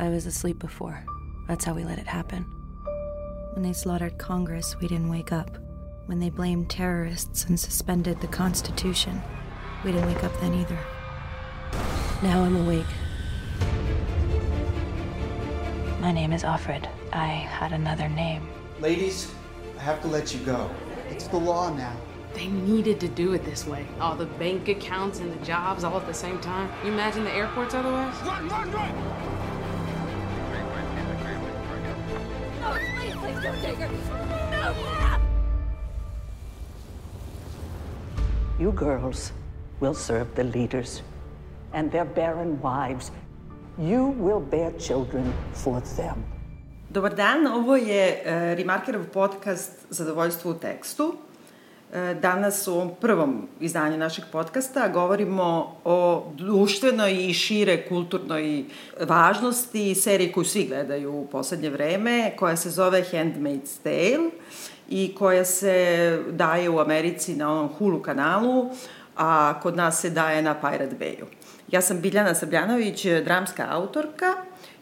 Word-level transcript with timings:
I 0.00 0.08
was 0.08 0.24
asleep 0.24 0.58
before. 0.58 1.04
That's 1.46 1.66
how 1.66 1.74
we 1.74 1.84
let 1.84 1.98
it 1.98 2.06
happen. 2.06 2.46
When 3.52 3.62
they 3.62 3.74
slaughtered 3.74 4.16
Congress, 4.16 4.74
we 4.80 4.88
didn't 4.88 5.10
wake 5.10 5.30
up. 5.30 5.58
When 6.06 6.18
they 6.18 6.30
blamed 6.30 6.70
terrorists 6.70 7.44
and 7.44 7.60
suspended 7.60 8.18
the 8.18 8.26
Constitution, 8.26 9.20
we 9.84 9.92
didn't 9.92 10.06
wake 10.06 10.24
up 10.24 10.32
then 10.40 10.54
either. 10.54 10.78
Now 12.22 12.42
I'm 12.44 12.56
awake. 12.56 12.86
My 16.00 16.12
name 16.12 16.32
is 16.32 16.44
Alfred. 16.44 16.88
I 17.12 17.26
had 17.26 17.72
another 17.72 18.08
name. 18.08 18.48
Ladies, 18.80 19.30
I 19.78 19.82
have 19.82 20.00
to 20.00 20.08
let 20.08 20.32
you 20.32 20.40
go. 20.46 20.70
It's 21.10 21.26
the 21.26 21.36
law 21.36 21.74
now. 21.74 21.94
They 22.32 22.46
needed 22.48 23.00
to 23.00 23.08
do 23.08 23.34
it 23.34 23.44
this 23.44 23.66
way. 23.66 23.84
All 24.00 24.16
the 24.16 24.24
bank 24.24 24.68
accounts 24.68 25.18
and 25.18 25.30
the 25.30 25.44
jobs 25.44 25.84
all 25.84 25.98
at 26.00 26.06
the 26.06 26.14
same 26.14 26.40
time. 26.40 26.72
You 26.86 26.90
imagine 26.90 27.22
the 27.22 27.34
airports 27.34 27.74
otherwise? 27.74 28.14
Run, 28.22 28.48
run, 28.48 28.72
run! 28.72 29.39
You 38.60 38.72
girls 38.72 39.32
will 39.80 39.94
serve 39.94 40.26
the 40.34 40.44
leaders 40.44 41.02
and 41.72 41.90
their 41.90 42.04
barren 42.04 42.60
wives. 42.60 43.10
You 43.78 44.14
will 44.20 44.40
bear 44.40 44.70
children 44.78 45.32
for 45.54 45.80
them. 45.96 46.24
Dobar 46.88 47.14
dan, 47.14 47.46
ovo 47.46 47.76
je 47.76 48.20
uh, 48.20 48.32
Remarkerov 48.56 49.06
podcast 49.12 49.86
Zadovoljstvo 49.90 50.50
u 50.50 50.54
tekstu. 50.54 51.14
Danas 52.22 52.68
u 52.68 52.72
ovom 52.72 52.90
prvom 53.00 53.48
izdanju 53.60 53.98
našeg 53.98 54.24
podcasta 54.32 54.88
govorimo 54.88 55.76
o 55.84 56.26
društvenoj 56.34 57.28
i 57.28 57.34
šire 57.34 57.88
kulturnoj 57.88 58.64
važnosti 59.00 59.94
serije 59.94 60.32
koju 60.32 60.44
svi 60.44 60.64
gledaju 60.64 61.12
u 61.12 61.26
poslednje 61.26 61.70
vreme, 61.70 62.32
koja 62.36 62.56
se 62.56 62.70
zove 62.70 63.04
Handmaid's 63.12 63.82
Tale 63.82 64.30
i 64.88 65.14
koja 65.18 65.44
se 65.44 66.18
daje 66.30 66.70
u 66.70 66.78
Americi 66.78 67.36
na 67.36 67.52
onom 67.52 67.68
Hulu 67.78 68.02
kanalu, 68.02 68.70
a 69.16 69.60
kod 69.62 69.76
nas 69.76 70.00
se 70.00 70.10
daje 70.10 70.42
na 70.42 70.54
Pirate 70.54 70.96
Bayu. 71.00 71.24
Ja 71.68 71.82
sam 71.82 72.00
Biljana 72.00 72.34
Sabljanović, 72.34 73.06
dramska 73.24 73.66
autorka 73.70 74.34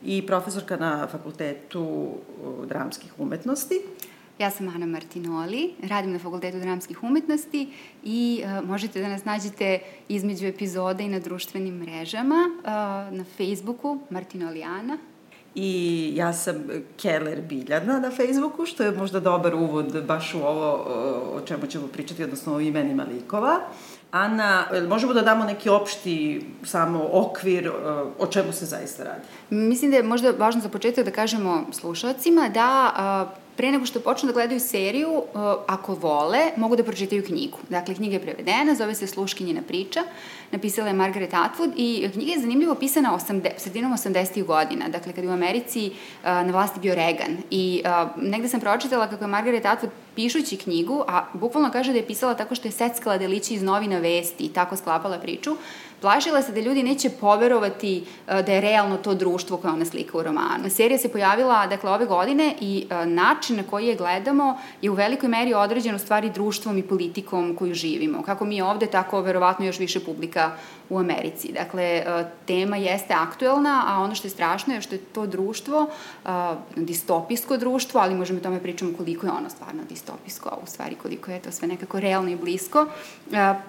i 0.05 0.27
profesorka 0.27 0.77
na 0.77 1.07
Fakultetu 1.13 2.09
dramskih 2.67 3.13
umetnosti. 3.19 3.81
Ja 4.39 4.51
sam 4.51 4.69
Ana 4.69 4.87
Martinoli, 4.87 5.75
radim 5.83 6.13
na 6.13 6.19
Fakultetu 6.19 6.59
dramskih 6.59 7.05
umetnosti 7.05 7.69
i 8.05 8.43
uh, 8.45 8.69
možete 8.69 9.01
da 9.01 9.09
nas 9.09 9.25
nađete 9.25 9.79
između 10.09 10.47
epizode 10.47 11.05
i 11.05 11.09
na 11.09 11.19
društvenim 11.19 11.75
mrežama, 11.75 12.51
uh, 12.59 12.65
na 13.19 13.25
Facebooku 13.37 13.99
Martinoli 14.11 14.63
Ana. 14.63 14.99
I 15.55 16.11
ja 16.15 16.33
sam 16.33 16.55
Keller 16.97 17.41
Biljana 17.43 18.01
na 18.01 18.11
Facebooku, 18.11 18.67
što 18.67 18.83
je 18.83 18.93
možda 18.93 19.21
dobar 19.21 19.55
uvod 19.55 20.05
baš 20.07 20.35
u 20.35 20.39
ovo 20.39 20.73
o 21.35 21.41
čemu 21.47 21.67
ćemo 21.67 21.87
pričati, 21.87 22.25
odnosno 22.25 22.55
o 22.55 22.61
imenima 22.61 23.05
likova. 23.13 23.61
Ana, 24.11 24.67
možemo 24.89 25.13
da 25.13 25.23
damo 25.23 25.45
neki 25.45 25.69
opšti 25.69 26.47
samo 26.65 27.09
okvir 27.13 27.71
o 28.19 28.27
čemu 28.27 28.53
se 28.53 28.67
zaista 28.67 29.05
radi? 29.05 29.21
Mislim 29.51 29.91
da 29.91 29.97
je 29.97 30.03
možda 30.03 30.31
važno 30.31 30.61
za 30.61 30.69
početak 30.69 31.05
da 31.05 31.11
kažemo 31.11 31.67
slušalcima 31.73 32.49
da 32.49 33.35
pre 33.59 33.73
nego 33.73 33.87
što 33.87 34.01
počnu 34.01 34.27
da 34.27 34.33
gledaju 34.33 34.61
seriju, 34.61 35.11
uh, 35.11 35.25
ako 35.67 35.95
vole, 35.95 36.39
mogu 36.57 36.77
da 36.77 36.85
pročitaju 36.85 37.25
knjigu. 37.25 37.59
Dakle, 37.69 37.95
knjiga 37.95 38.15
je 38.15 38.23
prevedena, 38.23 38.75
zove 38.75 38.95
se 38.95 39.07
Sluškinjina 39.07 39.63
priča, 39.69 40.05
napisala 40.53 40.89
je 40.89 40.95
Margaret 40.95 41.33
Atwood 41.33 41.73
i 41.77 42.09
knjiga 42.13 42.33
je 42.33 42.41
zanimljivo 42.41 42.75
pisana 42.75 43.13
80, 43.13 43.51
sredinom 43.57 43.93
80. 43.93 44.45
godina, 44.45 44.89
dakle, 44.89 45.13
kada 45.13 45.27
je 45.27 45.31
u 45.31 45.33
Americi 45.33 45.87
uh, 45.87 46.25
na 46.25 46.53
vlasti 46.53 46.81
bio 46.81 46.95
Reagan. 46.95 47.37
I 47.51 47.83
uh, 47.85 48.23
negde 48.23 48.49
sam 48.49 48.61
pročitala 48.61 49.07
kako 49.07 49.25
je 49.25 49.29
Margaret 49.29 49.65
Atwood 49.65 49.89
pišući 50.15 50.57
knjigu, 50.57 51.05
a 51.09 51.25
bukvalno 51.33 51.71
kaže 51.71 51.93
da 51.93 51.99
je 51.99 52.07
pisala 52.07 52.35
tako 52.35 52.55
što 52.55 52.69
je 52.69 52.73
seckala 52.73 53.19
delići 53.19 53.55
iz 53.55 53.63
novina 53.63 53.99
vesti 53.99 54.45
i 54.45 54.53
tako 54.53 54.77
sklapala 54.77 55.19
priču, 55.19 55.57
Plašila 56.01 56.43
se 56.43 56.53
da 56.53 56.61
ljudi 56.61 56.83
neće 56.83 57.11
poverovati 57.11 58.05
e, 58.29 58.43
da 58.43 58.53
je 58.53 58.61
realno 58.61 58.97
to 58.97 59.15
društvo 59.15 59.57
koje 59.57 59.73
ona 59.73 59.85
slika 59.85 60.19
u 60.19 60.23
romanu. 60.23 60.71
Serija 60.71 60.99
se 60.99 61.13
pojavila 61.13 61.67
dakle 61.67 61.91
ove 61.91 62.07
godine 62.07 62.55
i 62.61 62.87
e, 62.91 63.07
način 63.07 63.57
na 63.57 63.63
koji 63.63 63.87
je 63.87 63.97
gledamo 63.97 64.59
je 64.83 64.91
u 64.91 64.95
velikoj 64.95 65.29
meri 65.29 65.55
određen 65.55 65.95
u 65.95 65.99
stvari 65.99 66.31
društvom 66.31 66.79
i 66.79 66.83
politikom 66.83 67.57
koju 67.57 67.75
živimo. 67.75 68.23
Kako 68.23 68.45
mi 68.45 68.63
ovde, 68.63 68.87
tako 68.87 69.21
verovatno 69.21 69.67
još 69.67 69.79
više 69.79 70.01
publika 70.01 70.38
u 70.91 70.99
Americi. 70.99 71.53
Dakle, 71.53 71.83
e, 71.83 72.05
tema 72.47 72.77
jeste 72.77 73.15
aktuelna, 73.15 73.85
a 73.89 74.01
ono 74.01 74.15
što 74.15 74.27
je 74.27 74.31
strašno 74.31 74.75
je 74.75 74.81
što 74.81 74.95
je 74.95 74.99
to 74.99 75.27
društvo, 75.27 75.87
distopijsko 76.77 77.57
društvo, 77.57 78.01
ali 78.01 78.15
možemo 78.15 78.41
tome 78.41 78.61
pričamo 78.61 78.93
koliko 78.97 79.27
je 79.27 79.33
ono 79.33 79.51
stvarno 79.51 79.83
distopijsko, 79.89 80.49
a 80.49 80.57
u 80.63 80.67
stvari 80.67 80.95
koliko 80.95 81.31
je 81.31 81.41
to 81.41 81.53
sve 81.53 81.69
nekako 81.69 82.01
realno 82.01 82.31
i 82.31 82.37
blisko, 82.37 82.87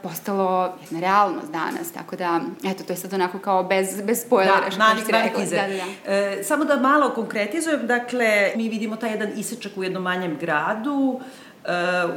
postalo 0.03 0.73
jedna 0.81 0.99
realnost 0.99 1.51
danas. 1.51 1.91
Tako 1.91 2.15
da, 2.15 2.39
eto, 2.63 2.83
to 2.83 2.93
je 2.93 2.97
sad 2.97 3.13
onako 3.13 3.39
kao 3.39 3.63
bez, 3.63 4.01
bez 4.01 4.21
spoilera. 4.25 4.69
Da, 4.69 4.77
mali 4.77 5.01
kvarkize. 5.01 5.55
Da, 5.55 5.67
da, 5.67 5.73
da. 5.73 6.13
E, 6.13 6.43
samo 6.43 6.65
da 6.65 6.75
malo 6.75 7.09
konkretizujem, 7.09 7.87
dakle, 7.87 8.51
mi 8.55 8.69
vidimo 8.69 8.95
taj 8.95 9.11
jedan 9.11 9.29
isečak 9.35 9.71
u 9.75 9.83
jednom 9.83 10.03
manjem 10.03 10.37
gradu, 10.37 11.19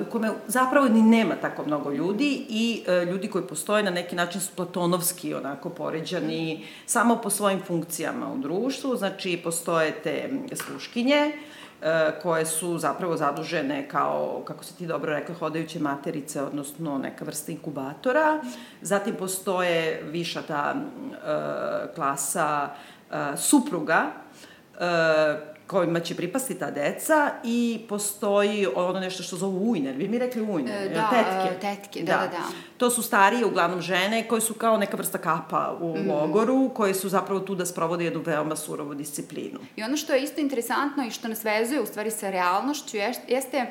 u 0.00 0.10
kome 0.10 0.30
zapravo 0.46 0.88
ni 0.88 1.02
nema 1.02 1.34
tako 1.34 1.64
mnogo 1.66 1.90
ljudi 1.92 2.46
i 2.48 2.84
uh, 2.86 3.08
ljudi 3.08 3.28
koji 3.28 3.46
postoje 3.46 3.82
na 3.82 3.90
neki 3.90 4.16
način 4.16 4.40
su 4.40 4.50
platonovski 4.56 5.34
onako 5.34 5.70
poređani 5.70 6.66
samo 6.86 7.16
po 7.16 7.30
svojim 7.30 7.60
funkcijama 7.66 8.32
u 8.32 8.38
društvu, 8.38 8.96
znači 8.96 9.40
postoje 9.44 9.92
te 10.02 10.30
sluškinje, 10.52 11.32
koje 12.22 12.46
su 12.46 12.78
zapravo 12.78 13.16
zadužene 13.16 13.88
kao, 13.88 14.42
kako 14.44 14.64
se 14.64 14.74
ti 14.74 14.86
dobro 14.86 15.12
rekla, 15.12 15.34
hodajuće 15.34 15.78
materice, 15.78 16.42
odnosno 16.42 16.98
neka 16.98 17.24
vrsta 17.24 17.52
inkubatora. 17.52 18.40
Zatim 18.80 19.14
postoje 19.14 20.02
viša 20.10 20.42
ta 20.42 20.74
uh, 20.74 21.94
klasa 21.94 22.68
uh, 23.10 23.16
supruga, 23.38 24.06
uh, 24.74 24.80
kojima 25.66 26.00
će 26.00 26.14
pripasti 26.14 26.58
ta 26.58 26.70
deca 26.70 27.30
i 27.44 27.80
postoji 27.88 28.66
ono 28.74 29.00
nešto 29.00 29.22
što 29.22 29.36
zovu 29.36 29.70
ujne, 29.70 29.92
vi 29.92 30.08
mi 30.08 30.18
rekli 30.18 30.42
ujne, 30.42 30.72
e, 30.72 30.88
da, 30.88 31.10
tetke. 31.10 31.60
tetke, 31.60 32.00
da, 32.00 32.12
da, 32.12 32.26
da. 32.26 32.42
To 32.76 32.90
su 32.90 33.02
starije, 33.02 33.44
uglavnom 33.44 33.80
žene, 33.80 34.28
koje 34.28 34.40
su 34.40 34.54
kao 34.54 34.76
neka 34.76 34.96
vrsta 34.96 35.18
kapa 35.18 35.76
u 35.80 35.96
mm. 35.96 36.10
logoru, 36.10 36.70
koje 36.74 36.94
su 36.94 37.08
zapravo 37.08 37.40
tu 37.40 37.54
da 37.54 37.66
sprovode 37.66 38.04
jednu 38.04 38.22
veoma 38.26 38.56
surovu 38.56 38.94
disciplinu. 38.94 39.58
I 39.76 39.82
ono 39.82 39.96
što 39.96 40.12
je 40.12 40.22
isto 40.22 40.40
interesantno 40.40 41.06
i 41.06 41.10
što 41.10 41.28
nas 41.28 41.44
vezuje 41.44 41.80
u 41.80 41.86
stvari 41.86 42.10
sa 42.10 42.30
realnošću 42.30 42.96
jeste 43.28 43.66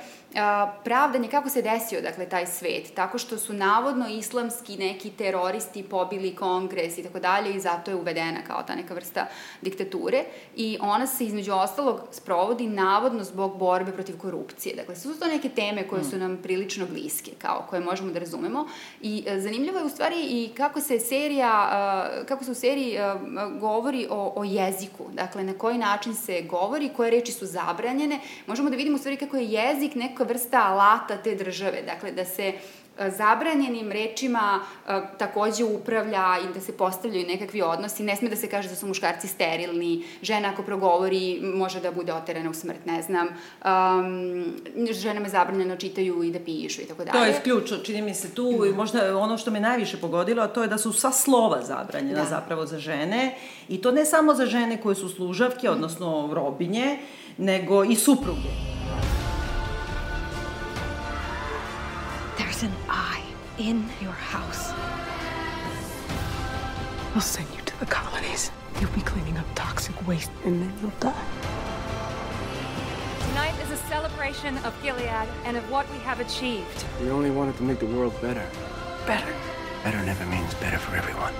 pravdanje 0.84 1.28
kako 1.28 1.50
se 1.50 1.62
desio 1.62 2.02
dakle 2.02 2.30
taj 2.30 2.48
svet 2.48 2.94
tako 2.96 3.18
što 3.18 3.38
su 3.38 3.54
navodno 3.54 4.08
islamski 4.10 4.78
neki 4.78 5.10
teroristi 5.10 5.84
pobili 5.84 6.36
kongres 6.36 6.98
i 6.98 7.04
tako 7.04 7.20
dalje 7.20 7.54
i 7.54 7.60
zato 7.60 7.92
je 7.92 7.96
uvedena 7.96 8.40
kao 8.48 8.64
ta 8.64 8.76
neka 8.76 8.94
vrsta 8.94 9.28
diktature 9.62 10.24
i 10.56 10.78
ona 10.82 11.08
se 11.08 11.24
između 11.26 11.52
ostalog 11.92 12.14
sprovodi 12.14 12.68
navodno 12.68 13.24
zbog 13.24 13.58
borbe 13.58 13.92
protiv 13.92 14.18
korupcije. 14.18 14.76
Dakle 14.76 14.96
su 14.96 15.20
to 15.20 15.28
neke 15.28 15.50
teme 15.50 15.88
koje 15.88 16.04
su 16.04 16.18
nam 16.18 16.38
prilično 16.44 16.86
bliske 16.86 17.32
kao 17.38 17.66
koje 17.70 17.82
možemo 17.82 18.12
da 18.12 18.20
razumemo. 18.20 18.68
I 19.02 19.24
e, 19.28 19.40
zanimljivo 19.40 19.78
je 19.78 19.86
u 19.86 19.90
stvari 19.90 20.16
i 20.16 20.50
kako 20.58 20.82
se 20.82 21.00
serija 21.00 21.52
kako 22.28 22.44
se 22.44 22.52
u 22.52 22.56
seriji 22.56 22.98
govori 23.60 24.08
o, 24.10 24.34
o 24.36 24.44
jeziku. 24.44 25.04
Dakle 25.14 25.44
na 25.44 25.54
koji 25.54 25.78
način 25.78 26.16
se 26.16 26.42
govori 26.42 26.90
koje 26.96 27.12
reči 27.12 27.32
su 27.32 27.46
zabranjene. 27.46 28.20
Možemo 28.48 28.70
da 28.70 28.76
vidimo 28.76 28.96
u 28.96 29.00
stvari 29.00 29.18
kako 29.18 29.38
je 29.38 29.52
jezik 29.52 29.96
neka 29.96 30.24
vrsta 30.24 30.62
alata 30.64 31.18
te 31.18 31.36
države, 31.36 31.82
dakle 31.86 32.12
da 32.12 32.26
se 32.26 32.44
e, 32.44 32.54
zabranjenim 33.10 33.92
rečima 33.92 34.60
e, 34.88 35.02
takođe 35.18 35.64
upravlja 35.64 36.38
i 36.44 36.54
da 36.54 36.62
se 36.62 36.78
postavljaju 36.78 37.28
nekakvi 37.28 37.62
odnosi. 37.62 38.04
Ne 38.04 38.16
sme 38.16 38.30
da 38.30 38.36
se 38.36 38.50
kaže 38.50 38.70
da 38.70 38.76
su 38.76 38.88
muškarci 38.88 39.28
sterilni, 39.28 40.04
žena 40.22 40.50
ako 40.50 40.64
progovori 40.64 41.40
može 41.42 41.80
da 41.80 41.92
bude 41.92 42.14
oterana 42.14 42.50
u 42.50 42.54
smrt, 42.54 42.86
ne 42.86 43.02
znam. 43.02 43.28
Um, 43.28 44.46
ženama 44.92 45.26
je 45.26 45.30
zabranjeno 45.30 45.76
čitaju 45.76 46.24
i 46.24 46.32
da 46.32 46.40
pišu 46.40 46.82
i 46.82 46.86
tako 46.86 47.06
dalje. 47.06 47.20
To 47.20 47.26
je 47.26 47.42
ključ, 47.44 47.72
čini 47.84 48.02
mi 48.02 48.14
se 48.14 48.36
tu, 48.36 48.66
i 48.66 48.74
možda 48.74 49.18
ono 49.18 49.38
što 49.38 49.52
me 49.52 49.60
najviše 49.60 49.98
pogodilo, 49.98 50.44
a 50.44 50.48
to 50.48 50.62
je 50.62 50.68
da 50.68 50.78
su 50.78 50.94
sva 50.94 51.12
slova 51.12 51.62
zabranjena 51.64 52.24
da. 52.24 52.30
zapravo 52.30 52.66
za 52.66 52.80
žene 52.80 53.36
i 53.70 53.82
to 53.82 53.92
ne 53.92 54.06
samo 54.06 54.34
za 54.34 54.46
žene 54.46 54.82
koje 54.82 54.96
su 54.96 55.10
služavke, 55.10 55.70
odnosno 55.70 56.30
robinje, 56.34 56.98
nego 57.38 57.84
i 57.84 57.96
supruge. 57.96 58.81
An 62.64 62.74
eye 62.90 63.24
in 63.58 63.88
your 64.02 64.12
house. 64.12 64.72
We'll 67.14 67.22
send 67.22 67.48
you 67.56 67.62
to 67.62 67.80
the 67.80 67.86
colonies. 67.86 68.52
You'll 68.80 68.92
be 68.92 69.02
cleaning 69.02 69.38
up 69.38 69.46
toxic 69.56 69.96
waste, 70.08 70.32
and 70.46 70.62
then 70.62 70.74
you'll 70.82 70.92
die. 71.00 71.26
Tonight 73.30 73.56
is 73.64 73.72
a 73.72 73.78
celebration 73.88 74.58
of 74.60 74.76
Gilead 74.84 75.28
and 75.46 75.58
of 75.58 75.70
what 75.72 75.92
we 75.92 75.98
have 76.00 76.20
achieved. 76.20 76.86
We 77.02 77.10
only 77.10 77.32
wanted 77.32 77.58
to 77.58 77.64
make 77.64 77.80
the 77.80 77.88
world 77.88 78.20
better. 78.22 78.48
Better. 79.08 79.34
Better 79.84 80.04
never 80.04 80.26
means 80.28 80.54
better 80.56 80.78
for 80.78 80.96
everyone. 80.96 81.34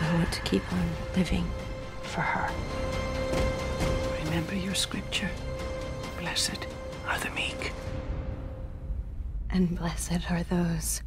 I 0.00 0.14
want 0.16 0.32
to 0.32 0.40
keep 0.42 0.70
on 0.72 0.88
living 1.16 1.50
for 2.02 2.22
her. 2.22 2.50
Remember 4.24 4.54
your 4.54 4.74
scripture. 4.74 5.30
Blessed 6.18 6.66
are 7.06 7.18
the 7.18 7.30
meek. 7.30 7.72
And 9.54 9.78
blessed 9.78 10.32
are 10.32 10.42
those 10.42 11.00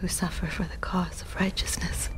who 0.00 0.08
suffer 0.08 0.46
for 0.46 0.62
the 0.62 0.78
cause 0.78 1.20
of 1.20 1.36
righteousness. 1.36 2.08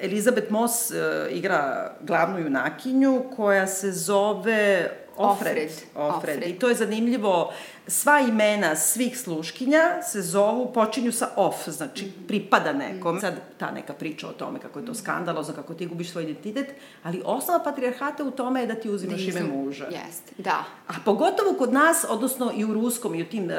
Elizabeth 0.00 0.50
Moss 0.50 0.90
uh, 0.90 1.28
igra 1.30 1.92
glavnu 2.00 2.38
junakinju 2.38 3.24
koja 3.36 3.66
se 3.66 3.92
zove 3.92 4.90
Ofred. 5.18 5.70
Ofred. 5.94 6.16
Ofred. 6.16 6.42
I 6.48 6.58
to 6.58 6.68
je 6.68 6.74
zanimljivo. 6.74 7.52
Sva 7.86 8.20
imena 8.20 8.76
svih 8.76 9.18
sluškinja 9.18 10.02
se 10.02 10.22
zovu, 10.22 10.72
počinju 10.72 11.12
sa 11.12 11.28
off, 11.36 11.68
znači 11.68 12.12
pripada 12.28 12.72
nekom. 12.72 13.20
Sad 13.20 13.34
ta 13.58 13.70
neka 13.70 13.92
priča 13.92 14.28
o 14.28 14.32
tome 14.32 14.58
kako 14.58 14.78
je 14.78 14.86
to 14.86 14.94
skandalozno, 14.94 15.54
kako 15.54 15.74
ti 15.74 15.86
gubiš 15.86 16.10
svoj 16.10 16.22
identitet, 16.22 16.74
ali 17.02 17.22
osnova 17.24 17.64
patrijarhata 17.64 18.24
u 18.24 18.30
tome 18.30 18.60
je 18.60 18.66
da 18.66 18.74
ti 18.74 18.90
uzimaš 18.90 19.20
ime 19.20 19.42
muža. 19.42 19.84
Jeste, 19.84 20.32
da. 20.38 20.64
A 20.88 20.92
pogotovo 21.04 21.54
kod 21.58 21.72
nas, 21.72 22.06
odnosno 22.08 22.52
i 22.56 22.64
u 22.64 22.74
ruskom 22.74 23.14
i 23.14 23.22
u 23.22 23.26
tim 23.26 23.44
uh, 23.44 23.50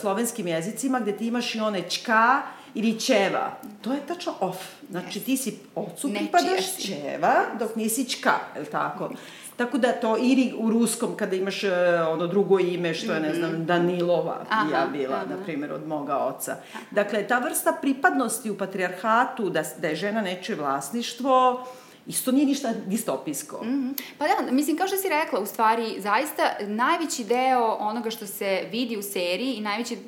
slovenskim 0.00 0.46
jezicima, 0.46 1.00
gde 1.00 1.16
ti 1.16 1.26
imaš 1.26 1.54
i 1.54 1.60
one 1.60 1.90
čka 1.90 2.42
ili 2.74 3.00
ćeva. 3.00 3.56
To 3.82 3.92
je 3.92 4.00
tačno 4.06 4.34
off. 4.40 4.58
Znači 4.90 5.20
ti 5.20 5.36
si 5.36 5.58
ocu 5.74 6.10
pripadaš 6.14 6.76
ćeva, 6.76 7.34
dok 7.58 7.76
nisi 7.76 8.10
čka, 8.10 8.32
je 8.54 8.60
li 8.60 8.66
tako? 8.66 9.10
Tako 9.58 9.78
da 9.78 9.92
to, 9.92 10.16
ili 10.20 10.54
u 10.58 10.70
ruskom 10.70 11.16
kada 11.16 11.36
imaš 11.36 11.64
uh, 11.64 11.70
ono 12.08 12.26
drugo 12.26 12.58
ime, 12.58 12.94
što 12.94 13.12
je, 13.12 13.20
ne 13.20 13.34
znam, 13.34 13.66
Danilova 13.66 14.38
Mhm. 14.42 14.52
Aha, 14.52 14.70
ja 14.70 14.86
bila, 14.92 15.16
aha. 15.16 15.26
na 15.30 15.36
primjer, 15.44 15.72
od 15.72 15.86
moga 15.86 16.16
oca. 16.16 16.56
Dakle, 16.90 17.26
ta 17.26 17.38
vrsta 17.38 17.72
pripadnosti 17.80 18.50
u 18.50 18.58
patrijarhatu, 18.58 19.50
da, 19.50 19.62
da 19.78 19.88
je 19.88 19.96
žena 19.96 20.20
nečije 20.20 20.56
vlasništvo, 20.56 21.66
isto 22.06 22.32
nije 22.32 22.46
ništa 22.46 22.72
distopijsko. 22.86 23.64
Mhm. 23.64 23.90
Pa 24.18 24.24
da, 24.24 24.52
mislim, 24.52 24.76
kao 24.76 24.86
što 24.86 24.96
si 24.96 25.08
rekla, 25.08 25.40
u 25.40 25.46
stvari, 25.46 26.00
zaista 26.00 26.42
najveći 26.60 27.24
deo 27.24 27.76
onoga 27.80 28.10
što 28.10 28.26
se 28.26 28.68
vidi 28.70 28.96
u 28.96 29.02
seriji 29.02 29.54
i 29.54 29.60
najveći 29.60 29.98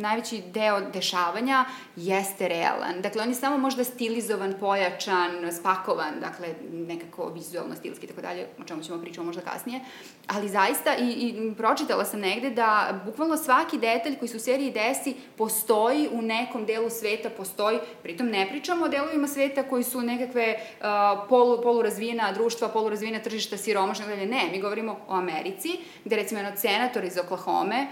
najveći 0.00 0.42
deo 0.54 0.80
dešavanja 0.80 1.64
jeste 1.96 2.48
realan. 2.48 3.00
Dakle, 3.00 3.22
on 3.22 3.28
je 3.28 3.34
samo 3.34 3.58
možda 3.58 3.84
stilizovan, 3.84 4.54
pojačan, 4.60 5.30
spakovan, 5.58 6.20
dakle, 6.20 6.54
nekako 6.72 7.28
vizualno, 7.28 7.74
stilski 7.74 8.06
i 8.06 8.08
tako 8.08 8.20
dalje, 8.20 8.46
o 8.60 8.64
čemu 8.64 8.82
ćemo 8.82 9.00
pričati 9.00 9.26
možda 9.26 9.42
kasnije. 9.42 9.80
Ali 10.26 10.48
zaista, 10.48 10.96
i, 10.96 11.10
i 11.10 11.54
pročitala 11.56 12.04
sam 12.04 12.20
negde 12.20 12.50
da 12.50 13.00
bukvalno 13.06 13.36
svaki 13.36 13.78
detalj 13.78 14.18
koji 14.18 14.28
se 14.28 14.36
u 14.36 14.40
seriji 14.40 14.70
desi 14.70 15.14
postoji 15.36 16.08
u 16.12 16.22
nekom 16.22 16.66
delu 16.66 16.90
sveta, 16.90 17.30
postoji, 17.30 17.78
pritom 18.02 18.26
ne 18.26 18.48
pričamo 18.48 18.84
o 18.84 18.88
delovima 18.88 19.28
sveta 19.28 19.62
koji 19.62 19.82
su 19.82 20.00
nekakve 20.00 20.54
uh, 20.54 20.86
polu, 21.28 21.62
polurazvijena 21.62 22.32
društva, 22.32 22.68
polurazvijena 22.68 23.18
tržišta, 23.18 23.56
siromašna, 23.56 24.06
ne, 24.06 24.48
mi 24.52 24.60
govorimo 24.60 24.98
o 25.08 25.14
Americi, 25.14 25.78
gde 26.04 26.16
recimo 26.16 26.40
jedan 26.40 26.52
od 26.52 26.58
senatora 26.58 27.06
iz 27.06 27.18
Oklahoma 27.18 27.86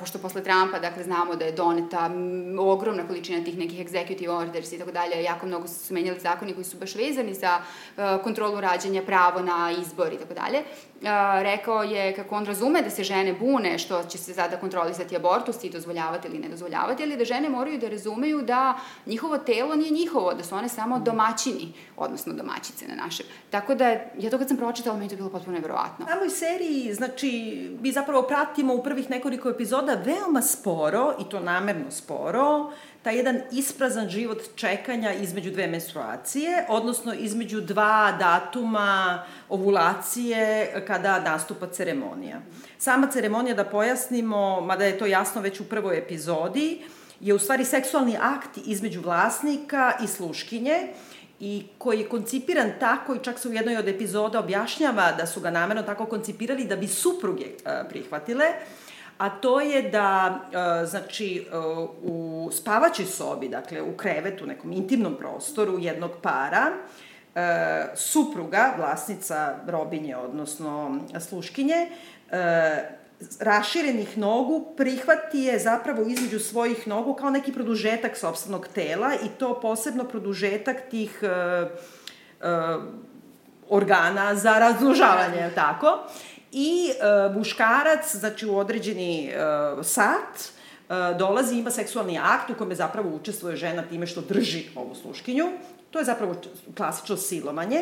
pošto 0.00 0.18
posle 0.18 0.42
Trumpa, 0.42 0.78
dakle, 0.78 1.02
znamo 1.02 1.36
da 1.36 1.44
je 1.44 1.52
doneta 1.52 2.10
ogromna 2.58 3.06
količina 3.06 3.44
tih 3.44 3.58
nekih 3.58 3.86
executive 3.86 4.30
orders 4.30 4.72
i 4.72 4.78
tako 4.78 4.92
dalje, 4.92 5.22
jako 5.22 5.46
mnogo 5.46 5.68
su 5.68 5.74
se 5.74 5.94
menjali 5.94 6.20
zakoni 6.20 6.54
koji 6.54 6.64
su 6.64 6.76
baš 6.76 6.94
vezani 6.94 7.34
za 7.34 7.58
uh, 7.58 8.22
kontrolu 8.22 8.60
rađanja, 8.60 9.02
pravo 9.02 9.40
na 9.40 9.74
izbor 9.80 10.12
i 10.12 10.16
tako 10.16 10.34
dalje. 10.34 10.58
Uh, 10.58 11.08
rekao 11.42 11.82
je 11.82 12.14
kako 12.14 12.34
on 12.34 12.46
razume 12.46 12.82
da 12.82 12.90
se 12.90 13.04
žene 13.04 13.32
bune 13.32 13.78
što 13.78 14.02
će 14.04 14.18
se 14.18 14.34
sada 14.34 14.56
kontrolisati 14.56 15.16
abortus 15.16 15.64
i 15.64 15.70
dozvoljavati 15.70 16.28
ili 16.28 16.38
ne 16.38 16.48
dozvoljavati, 16.48 17.02
ali 17.02 17.16
da 17.16 17.24
žene 17.24 17.48
moraju 17.48 17.78
da 17.78 17.88
razumeju 17.88 18.42
da 18.42 18.80
njihovo 19.06 19.38
telo 19.38 19.76
nije 19.76 19.90
njihovo, 19.90 20.34
da 20.34 20.44
su 20.44 20.54
one 20.54 20.68
samo 20.68 20.98
domaćini, 20.98 21.72
odnosno 21.96 22.32
domaćice 22.32 22.88
na 22.88 22.94
našem. 22.94 23.26
Tako 23.50 23.74
da, 23.74 23.90
ja 24.18 24.30
to 24.30 24.38
kad 24.38 24.48
sam 24.48 24.56
pročitala, 24.56 24.96
meni 24.96 25.06
je 25.06 25.10
to 25.10 25.16
bilo 25.16 25.30
potpuno 25.30 25.54
nevjerovatno. 25.54 26.06
A 26.10 26.16
ovoj 26.16 26.30
seriji, 26.30 26.94
znači, 26.94 27.30
mi 27.80 27.92
zapravo 27.92 28.22
pratimo 28.22 28.74
u 28.74 28.82
prvih 28.82 29.10
nekoliko 29.10 29.48
epizoda 29.58 29.94
veoma 30.04 30.42
sporo, 30.42 31.14
i 31.20 31.24
to 31.30 31.40
namerno 31.40 31.90
sporo, 31.90 32.70
taj 33.02 33.16
jedan 33.16 33.40
isprazan 33.52 34.08
život 34.08 34.42
čekanja 34.54 35.12
između 35.12 35.50
dve 35.50 35.66
menstruacije, 35.66 36.66
odnosno 36.68 37.14
između 37.14 37.60
dva 37.60 38.16
datuma 38.18 39.24
ovulacije 39.48 40.72
kada 40.86 41.20
nastupa 41.20 41.66
ceremonija. 41.66 42.40
Sama 42.78 43.06
ceremonija, 43.06 43.54
da 43.54 43.64
pojasnimo, 43.64 44.60
mada 44.60 44.84
je 44.84 44.98
to 44.98 45.06
jasno 45.06 45.40
već 45.40 45.60
u 45.60 45.68
prvoj 45.68 45.98
epizodi, 45.98 46.82
je 47.20 47.34
u 47.34 47.38
stvari 47.38 47.64
seksualni 47.64 48.16
akt 48.20 48.58
između 48.66 49.00
vlasnika 49.00 49.92
i 50.04 50.06
sluškinje, 50.06 50.88
i 51.40 51.66
koji 51.78 51.98
je 51.98 52.08
koncipiran 52.08 52.70
tako 52.80 53.14
i 53.14 53.22
čak 53.22 53.38
se 53.38 53.48
u 53.48 53.52
jednoj 53.52 53.76
od 53.76 53.88
epizoda 53.88 54.38
objašnjava 54.38 55.12
da 55.12 55.26
su 55.26 55.40
ga 55.40 55.50
namerno 55.50 55.82
tako 55.82 56.06
koncipirali 56.06 56.64
da 56.64 56.76
bi 56.76 56.86
supruge 56.86 57.44
e, 57.44 57.88
prihvatile, 57.88 58.46
a 59.18 59.30
to 59.30 59.60
je 59.60 59.82
da, 59.82 60.40
e, 60.82 60.86
znači, 60.86 61.46
e, 61.52 61.56
u 62.02 62.50
spavaćoj 62.52 63.06
sobi, 63.06 63.48
dakle 63.48 63.82
u 63.82 63.96
krevetu, 63.96 64.46
nekom 64.46 64.72
intimnom 64.72 65.16
prostoru 65.18 65.78
jednog 65.78 66.10
para, 66.22 66.66
e, 67.34 67.86
supruga, 67.96 68.74
vlasnica 68.78 69.56
robinje, 69.66 70.16
odnosno 70.16 71.00
sluškinje, 71.20 71.86
raširenih 73.40 74.18
nogu 74.18 74.74
prihvati 74.76 75.38
je 75.38 75.58
zapravo 75.58 76.02
između 76.02 76.38
svojih 76.38 76.88
nogu 76.88 77.14
kao 77.14 77.30
neki 77.30 77.52
produžetak 77.52 78.16
sobstvenog 78.16 78.68
tela 78.68 79.14
i 79.14 79.28
to 79.38 79.60
posebno 79.60 80.04
produžetak 80.04 80.76
tih 80.90 81.20
e, 81.22 81.26
e, 81.26 81.68
organa 83.68 84.34
za 84.34 84.58
razdužavanje, 84.58 85.38
je 85.38 85.46
li 85.46 85.54
tako? 85.54 85.98
I 86.52 86.90
e, 86.90 87.34
muškarac, 87.34 88.16
znači 88.16 88.46
u 88.46 88.56
određeni 88.58 89.28
e, 89.28 89.34
sat, 89.82 90.38
e, 90.38 91.14
dolazi 91.18 91.54
i 91.54 91.58
ima 91.58 91.70
seksualni 91.70 92.18
akt 92.22 92.50
u 92.50 92.54
kome 92.54 92.74
zapravo 92.74 93.10
učestvuje 93.10 93.56
žena 93.56 93.82
time 93.82 94.06
što 94.06 94.20
drži 94.20 94.64
ovu 94.74 94.94
sluškinju. 94.94 95.46
To 95.90 95.98
je 95.98 96.04
zapravo 96.04 96.34
klasično 96.76 97.16
silovanje. 97.16 97.80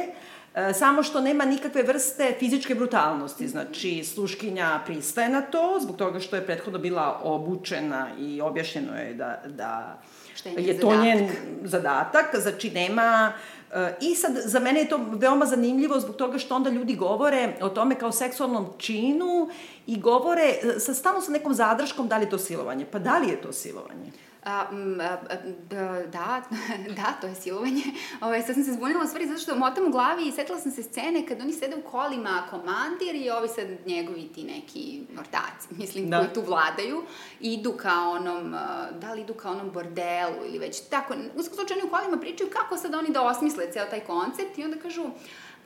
E, 0.57 0.73
samo 0.73 1.03
što 1.03 1.21
nema 1.21 1.45
nikakve 1.45 1.83
vrste 1.83 2.35
fizičke 2.39 2.75
brutalnosti, 2.75 3.49
znači 3.49 4.05
sluškinja 4.05 4.81
pristaje 4.87 5.29
na 5.29 5.43
to, 5.43 5.79
zbog 5.83 5.97
toga 5.97 6.21
što 6.21 6.37
je 6.37 6.47
prethodno 6.47 6.79
bila 6.79 7.21
obučena 7.23 8.09
i 8.19 8.41
objašnjeno 8.41 8.99
je 8.99 9.15
da, 9.15 9.43
da 9.47 9.99
je 10.45 10.67
je 10.67 10.81
to 10.81 10.91
zadatak. 10.91 11.05
njen 11.05 11.31
zadatak, 11.63 12.41
znači 12.41 12.71
nema... 12.71 13.33
e, 13.33 13.56
I 14.01 14.15
sad, 14.15 14.33
za 14.45 14.61
mene 14.61 14.81
je 14.81 14.89
to 14.89 15.01
veoma 15.13 15.47
zanimljivo 15.47 16.01
zbog 16.01 16.17
toga 16.17 16.39
što 16.39 16.55
onda 16.55 16.71
ljudi 16.71 16.97
govore 16.97 17.57
o 17.61 17.69
tome 17.69 17.95
kao 17.95 18.13
seksualnom 18.13 18.67
činu 18.79 19.49
i 19.87 20.01
govore 20.01 20.43
e, 20.43 20.81
sa 20.81 20.95
stalno 20.95 21.21
sa 21.21 21.33
nekom 21.33 21.55
zadrškom 21.55 22.09
da 22.09 22.17
li 22.17 22.25
je 22.25 22.31
to 22.31 22.39
silovanje. 22.39 22.87
Pa 22.93 22.99
da 22.99 23.19
li 23.19 23.29
je 23.29 23.41
to 23.41 23.53
silovanje? 23.53 24.13
A, 24.47 24.65
da, 25.71 26.03
da, 26.07 26.43
da, 26.97 27.13
to 27.21 27.27
je 27.27 27.35
silovanje. 27.35 27.83
Ovaj, 28.21 28.43
sad 28.43 28.55
sam 28.55 28.65
se 28.65 28.73
zbunila 28.73 29.05
u 29.05 29.07
stvari 29.07 29.27
zato 29.27 29.41
što 29.41 29.55
motam 29.55 29.87
u 29.87 29.91
glavi 29.91 30.29
i 30.29 30.33
setila 30.33 30.59
sam 30.59 30.73
se 30.73 30.83
scene 30.83 31.27
kad 31.27 31.41
oni 31.41 31.53
sede 31.53 31.77
u 31.77 31.91
kolima 31.91 32.43
komandir 32.51 33.15
i 33.15 33.31
ovi 33.31 33.49
sad 33.49 33.67
njegovi 33.87 34.29
ti 34.35 34.45
neki 34.45 35.03
ortaci, 35.19 35.69
mislim, 35.71 36.11
Da. 36.11 36.19
koji 36.19 36.35
tu 36.35 36.43
vladaju, 36.47 37.03
idu 37.41 37.73
ka 37.73 38.01
onom, 38.01 38.55
da 39.01 39.13
li 39.13 39.21
idu 39.21 39.35
ka 39.35 39.51
onom 39.51 39.71
bordelu 39.71 40.37
ili 40.47 40.59
već 40.59 40.81
tako, 40.81 41.15
u 41.37 41.43
slučaju 41.43 41.81
oni 41.81 41.89
u 41.89 41.91
kolima 41.91 42.17
pričaju 42.17 42.51
kako 42.51 42.77
sad 42.77 42.95
oni 42.95 43.11
da 43.11 43.23
osmisle 43.23 43.73
ceo 43.73 43.87
taj 43.91 44.01
koncept 44.01 44.59
i 44.59 44.65
onda 44.65 44.77
kažu, 44.79 45.05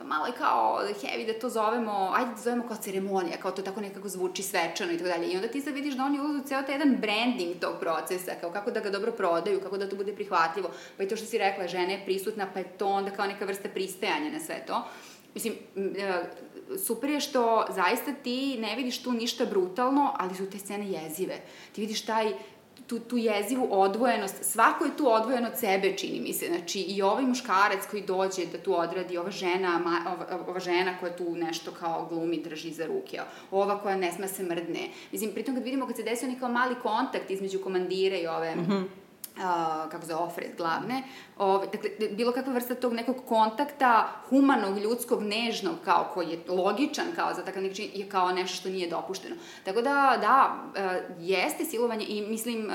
pa 0.01 0.07
malo 0.07 0.25
je 0.25 0.33
kao 0.33 0.81
heavy 1.01 1.25
da 1.25 1.39
to 1.39 1.49
zovemo, 1.49 2.11
ajde 2.15 2.31
da 2.31 2.41
zovemo 2.41 2.67
kao 2.67 2.77
ceremonija, 2.77 3.37
kao 3.37 3.51
to 3.51 3.61
tako 3.61 3.81
nekako 3.81 4.09
zvuči 4.09 4.43
svečano 4.43 4.91
i 4.91 4.97
tako 4.97 5.09
dalje. 5.09 5.27
I 5.27 5.35
onda 5.35 5.47
ti 5.47 5.61
sad 5.61 5.73
vidiš 5.73 5.93
da 5.93 6.03
oni 6.03 6.19
ulazu 6.19 6.47
ceo 6.47 6.61
taj 6.61 6.75
jedan 6.75 6.97
branding 7.01 7.59
tog 7.59 7.79
procesa, 7.79 8.31
kao 8.41 8.51
kako 8.51 8.71
da 8.71 8.79
ga 8.79 8.89
dobro 8.89 9.11
prodaju, 9.11 9.61
kako 9.61 9.77
da 9.77 9.89
to 9.89 9.95
bude 9.95 10.13
prihvatljivo. 10.13 10.69
Pa 10.97 11.03
i 11.03 11.07
to 11.07 11.15
što 11.15 11.25
si 11.25 11.37
rekla, 11.37 11.67
žena 11.67 11.91
je 11.91 12.05
prisutna, 12.05 12.47
pa 12.53 12.59
je 12.59 12.77
to 12.77 12.87
onda 12.87 13.11
kao 13.11 13.25
neka 13.25 13.45
vrsta 13.45 13.69
pristajanja 13.69 14.31
na 14.31 14.39
sve 14.39 14.65
to. 14.67 14.83
Mislim, 15.33 15.53
e, 15.75 16.23
super 16.85 17.09
je 17.09 17.19
što 17.19 17.65
zaista 17.69 18.13
ti 18.23 18.57
ne 18.59 18.75
vidiš 18.75 19.03
tu 19.03 19.11
ništa 19.11 19.45
brutalno, 19.45 20.13
ali 20.17 20.35
su 20.35 20.49
te 20.49 20.57
scene 20.57 20.91
jezive. 20.91 21.41
Ti 21.71 21.81
vidiš 21.81 22.05
taj 22.05 22.33
tu, 22.91 22.99
tu 22.99 23.17
jezivu 23.17 23.67
odvojenost, 23.71 24.43
svako 24.43 24.85
je 24.85 24.97
tu 24.97 25.11
odvojen 25.11 25.45
od 25.45 25.57
sebe, 25.57 25.97
čini 25.97 26.19
mi 26.19 26.33
se. 26.33 26.47
Znači, 26.47 26.79
i 26.79 27.01
ovaj 27.01 27.23
muškarac 27.23 27.85
koji 27.91 28.03
dođe 28.03 28.45
da 28.51 28.57
tu 28.57 28.79
odradi, 28.79 29.17
ova 29.17 29.31
žena, 29.31 29.79
ma, 29.79 30.01
ova, 30.07 30.43
ova 30.47 30.59
žena 30.59 30.97
koja 30.99 31.15
tu 31.15 31.35
nešto 31.35 31.71
kao 31.71 32.07
glumi, 32.09 32.41
drži 32.43 32.71
za 32.71 32.85
ruke, 32.85 33.19
ova 33.51 33.79
koja 33.81 33.95
ne 33.95 34.11
sme 34.11 34.27
se 34.27 34.43
mrdne. 34.43 34.89
Mislim, 35.11 35.31
pritom 35.33 35.55
kad 35.55 35.63
vidimo 35.63 35.87
kad 35.87 35.95
se 35.95 36.03
desi 36.03 36.25
onaj 36.25 36.39
kao 36.39 36.49
mali 36.49 36.75
kontakt 36.83 37.31
između 37.31 37.59
komandira 37.63 38.17
i 38.17 38.27
ove... 38.27 38.55
Mm 38.55 38.65
-hmm 38.69 39.00
kako 39.91 40.05
se 40.05 40.15
Ofred 40.15 40.51
glavne, 40.57 41.03
ove, 41.37 41.67
dakle, 41.67 41.89
bilo 42.11 42.31
kakva 42.31 42.53
vrsta 42.53 42.75
tog 42.75 42.93
nekog 42.93 43.15
kontakta 43.27 44.11
humanog, 44.29 44.77
ljudskog, 44.77 45.23
nežnog, 45.23 45.75
kao 45.85 46.11
koji 46.13 46.27
je 46.27 46.39
logičan, 46.47 47.05
kao 47.15 47.33
za 47.33 47.45
takav 47.45 47.63
neki 47.63 47.91
je 47.93 48.09
kao 48.09 48.31
nešto 48.31 48.57
što 48.57 48.69
nije 48.69 48.89
dopušteno. 48.89 49.35
Tako 49.65 49.81
da, 49.81 50.17
da, 50.21 50.55
e, 50.75 51.01
jeste 51.19 51.65
silovanje 51.65 52.05
i 52.07 52.21
mislim, 52.21 52.69
e, 52.69 52.73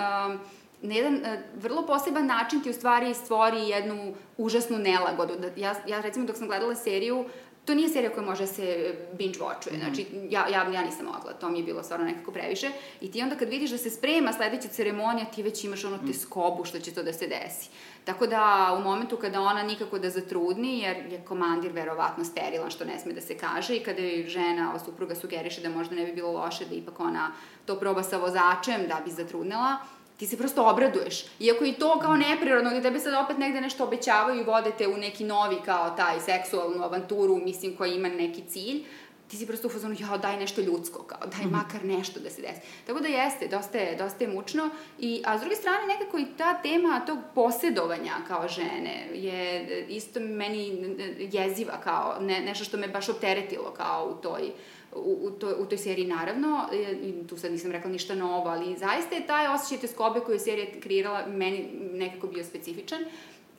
na 0.82 0.94
jedan 0.94 1.14
uh, 1.14 1.62
vrlo 1.62 1.86
poseban 1.86 2.26
način 2.26 2.62
ti 2.62 2.70
u 2.70 2.72
stvari 2.72 3.14
stvori 3.14 3.68
jednu 3.68 4.14
užasnu 4.36 4.78
nelagodu. 4.78 5.34
Da, 5.38 5.48
ja, 5.56 5.74
ja 5.86 6.00
recimo 6.00 6.26
dok 6.26 6.36
sam 6.36 6.46
gledala 6.46 6.74
seriju, 6.74 7.24
to 7.66 7.74
nije 7.74 7.88
serija 7.88 8.12
koja 8.12 8.26
može 8.26 8.40
da 8.40 8.46
se 8.46 8.94
binge 9.18 9.38
watchuje, 9.38 9.72
-hmm. 9.72 9.78
znači 9.78 10.06
ja, 10.30 10.48
ja, 10.48 10.70
ja 10.72 10.84
nisam 10.84 11.06
mogla, 11.06 11.32
to 11.32 11.48
mi 11.48 11.58
je 11.58 11.64
bilo 11.64 11.82
stvarno 11.82 12.06
nekako 12.06 12.32
previše. 12.32 12.70
I 13.00 13.10
ti 13.10 13.22
onda 13.22 13.36
kad 13.36 13.48
vidiš 13.48 13.70
da 13.70 13.78
se 13.78 13.90
sprema 13.90 14.32
sledeća 14.32 14.68
ceremonija, 14.68 15.26
ti 15.26 15.42
već 15.42 15.64
imaš 15.64 15.84
ono 15.84 15.98
te 15.98 16.12
skobu 16.12 16.64
što 16.64 16.78
će 16.78 16.94
to 16.94 17.02
da 17.02 17.12
se 17.12 17.26
desi. 17.26 17.70
Tako 18.04 18.26
da 18.26 18.74
u 18.78 18.82
momentu 18.82 19.16
kada 19.16 19.40
ona 19.40 19.62
nikako 19.62 19.98
da 19.98 20.10
zatrudni, 20.10 20.78
jer 20.78 20.96
je 20.96 21.24
komandir 21.28 21.72
verovatno 21.72 22.24
sterilan 22.24 22.70
što 22.70 22.84
ne 22.84 22.98
sme 22.98 23.12
da 23.12 23.20
se 23.20 23.38
kaže 23.38 23.76
i 23.76 23.82
kada 23.82 24.02
je 24.02 24.28
žena, 24.28 24.70
ova 24.70 24.78
supruga 24.78 25.14
sugeriše 25.14 25.60
da 25.60 25.68
možda 25.68 25.94
ne 25.94 26.04
bi 26.04 26.12
bilo 26.12 26.32
loše 26.32 26.64
da 26.64 26.74
ipak 26.74 27.00
ona 27.00 27.32
to 27.64 27.78
proba 27.78 28.02
sa 28.02 28.16
vozačem 28.16 28.86
da 28.88 29.00
bi 29.04 29.10
zatrudnela, 29.10 29.76
ti 30.16 30.26
se 30.26 30.36
prosto 30.36 30.66
obraduješ. 30.66 31.24
Iako 31.40 31.64
i 31.64 31.72
to 31.72 31.98
kao 32.00 32.16
neprirodno, 32.16 32.70
gde 32.70 32.82
tebe 32.82 32.98
sad 32.98 33.24
opet 33.24 33.38
negde 33.38 33.60
nešto 33.60 33.84
obećavaju 33.84 34.40
i 34.40 34.44
vodete 34.44 34.88
u 34.88 34.96
neki 34.96 35.24
novi 35.24 35.56
kao 35.64 35.90
taj 35.90 36.20
seksualnu 36.20 36.84
avanturu, 36.84 37.36
mislim, 37.36 37.76
koja 37.76 37.92
ima 37.92 38.08
neki 38.08 38.42
cilj, 38.48 38.84
ti 39.28 39.36
si 39.36 39.46
prosto 39.46 39.68
u 39.68 39.70
fazonu, 39.70 39.96
jao, 39.98 40.18
daj 40.18 40.36
nešto 40.36 40.60
ljudsko, 40.60 41.02
kao, 41.02 41.18
daj 41.26 41.40
mm 41.40 41.48
-hmm. 41.48 41.52
makar 41.52 41.84
nešto 41.84 42.20
da 42.20 42.30
se 42.30 42.42
desi. 42.42 42.60
Tako 42.86 43.00
da 43.00 43.08
jeste, 43.08 43.48
dosta 43.48 43.78
je, 43.78 43.96
dosta 43.96 44.24
je 44.24 44.30
mučno. 44.30 44.70
I, 44.98 45.22
a 45.24 45.38
s 45.38 45.40
druge 45.40 45.56
strane, 45.56 45.86
nekako 45.86 46.18
i 46.18 46.26
ta 46.38 46.62
tema 46.62 47.00
tog 47.06 47.18
posjedovanja 47.34 48.12
kao 48.28 48.48
žene 48.48 49.08
je 49.14 49.86
isto 49.88 50.20
meni 50.20 50.96
jeziva 51.32 51.80
kao 51.84 52.16
ne, 52.20 52.40
nešto 52.40 52.64
što 52.64 52.76
me 52.76 52.88
baš 52.88 53.08
opteretilo 53.08 53.70
kao 53.70 54.14
u 54.18 54.22
toj 54.22 54.52
u, 54.94 55.18
u, 55.22 55.30
toj, 55.30 55.52
u 55.58 55.66
toj 55.66 55.78
seriji 55.78 56.06
naravno, 56.06 56.68
i 57.02 57.26
tu 57.26 57.36
sad 57.36 57.52
nisam 57.52 57.72
rekla 57.72 57.90
ništa 57.90 58.14
novo, 58.14 58.48
ali 58.48 58.76
zaista 58.76 59.14
je 59.14 59.26
taj 59.26 59.48
osjećaj 59.48 59.78
te 59.78 59.86
skobe 59.86 60.20
koju 60.20 60.34
je 60.34 60.40
serija 60.40 60.66
kreirala 60.80 61.26
meni 61.26 61.68
nekako 61.92 62.26
bio 62.26 62.44
specifičan 62.44 63.04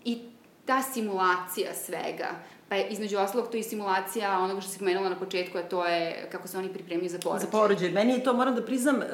i 0.05 0.17
ta 0.65 0.81
simulacija 0.81 1.73
svega, 1.73 2.29
pa 2.69 2.75
je 2.75 2.87
između 2.87 3.17
ostalog 3.17 3.47
to 3.51 3.57
i 3.57 3.63
simulacija 3.63 4.39
onoga 4.39 4.61
što 4.61 4.71
si 4.71 4.79
pomenula 4.79 5.09
na 5.09 5.15
početku, 5.15 5.57
a 5.57 5.63
to 5.63 5.85
je 5.85 6.27
kako 6.31 6.47
se 6.47 6.57
oni 6.57 6.73
pripremaju 6.73 7.09
za 7.09 7.19
porođaj. 7.19 7.45
Za 7.45 7.51
porođaj. 7.51 7.89
Meni 7.89 8.13
je 8.13 8.23
to, 8.23 8.33
moram 8.33 8.55
da 8.55 8.65
priznam, 8.65 9.01
e, 9.01 9.05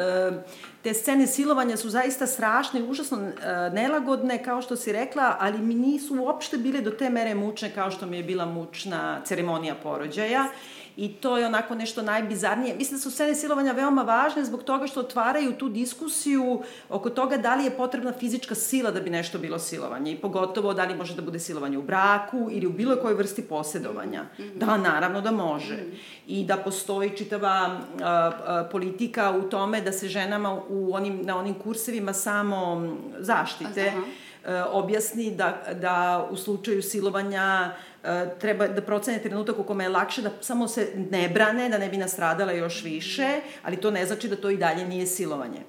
te 0.83 0.93
scene 0.93 1.27
silovanja 1.27 1.77
su 1.77 1.89
zaista 1.89 2.27
strašne 2.27 2.79
i 2.79 2.83
užasno 2.83 3.17
e, 3.17 3.33
nelagodne, 3.73 4.43
kao 4.43 4.61
što 4.61 4.75
si 4.75 4.91
rekla, 4.91 5.35
ali 5.39 5.57
mi 5.57 5.75
nisu 5.75 6.15
uopšte 6.15 6.57
bile 6.57 6.81
do 6.81 6.91
te 6.91 7.09
mere 7.09 7.35
mučne 7.35 7.71
kao 7.75 7.91
što 7.91 8.05
mi 8.05 8.17
je 8.17 8.23
bila 8.23 8.45
mučna 8.45 9.21
ceremonija 9.25 9.75
porođaja. 9.75 10.43
Yes 10.43 10.82
i 10.97 11.13
to 11.13 11.37
je 11.37 11.45
onako 11.45 11.75
nešto 11.75 12.01
najbizarnije. 12.01 12.75
Mislim 12.75 12.97
da 12.97 13.01
su 13.01 13.11
scene 13.11 13.35
silovanja 13.35 13.71
veoma 13.71 14.01
važne 14.01 14.45
zbog 14.45 14.63
toga 14.63 14.87
što 14.87 14.99
otvaraju 14.99 15.53
tu 15.57 15.69
diskusiju 15.69 16.61
oko 16.89 17.09
toga 17.09 17.37
da 17.37 17.55
li 17.55 17.63
je 17.63 17.77
potrebna 17.77 18.13
fizička 18.19 18.55
sila 18.55 18.91
da 18.91 18.99
bi 18.99 19.09
nešto 19.09 19.39
bilo 19.39 19.59
silovanje 19.59 20.11
i 20.11 20.17
pogotovo 20.17 20.73
da 20.73 20.83
li 20.83 20.95
može 20.95 21.15
da 21.15 21.21
bude 21.21 21.39
silovanje 21.39 21.77
u 21.77 21.81
braku 21.81 22.49
ili 22.51 22.67
u 22.67 22.71
bilo 22.73 22.95
kojoj 22.95 23.15
vrsti 23.15 23.41
posjedovanja. 23.41 24.23
Mm 24.23 24.41
-hmm. 24.41 24.57
Da, 24.57 24.77
naravno 24.77 25.21
da 25.21 25.31
može. 25.31 25.73
Mm 25.73 25.91
-hmm. 25.91 25.97
I 26.27 26.45
da 26.45 26.57
postoji 26.57 27.17
čitava 27.17 27.49
a, 27.49 27.79
a, 28.01 28.67
politika 28.71 29.31
u 29.31 29.49
tome 29.49 29.81
da 29.81 29.91
se 29.91 30.07
ženama 30.07 30.61
u 30.69 30.93
onim, 30.93 31.21
na 31.23 31.37
onim 31.37 31.53
kursevima 31.53 32.13
samo 32.13 32.89
zaštite 33.19 33.87
Aha 33.87 34.22
objasni 34.71 35.31
da, 35.31 35.63
da 35.81 36.27
u 36.31 36.37
slučaju 36.37 36.83
silovanja 36.83 37.71
e, 38.03 38.29
treba 38.39 38.67
da 38.67 38.81
procene 38.81 39.19
trenutak 39.19 39.59
u 39.59 39.63
kome 39.63 39.83
je 39.83 39.89
lakše 39.89 40.21
da 40.21 40.29
samo 40.41 40.67
se 40.67 40.87
ne 41.11 41.29
brane, 41.29 41.69
da 41.69 41.77
ne 41.77 41.89
bi 41.89 41.97
nastradala 41.97 42.51
još 42.51 42.83
više, 42.83 43.41
ali 43.63 43.77
to 43.77 43.91
ne 43.91 44.05
znači 44.05 44.27
da 44.27 44.35
to 44.35 44.49
i 44.49 44.57
dalje 44.57 44.85
nije 44.85 45.05
silovanje. 45.07 45.59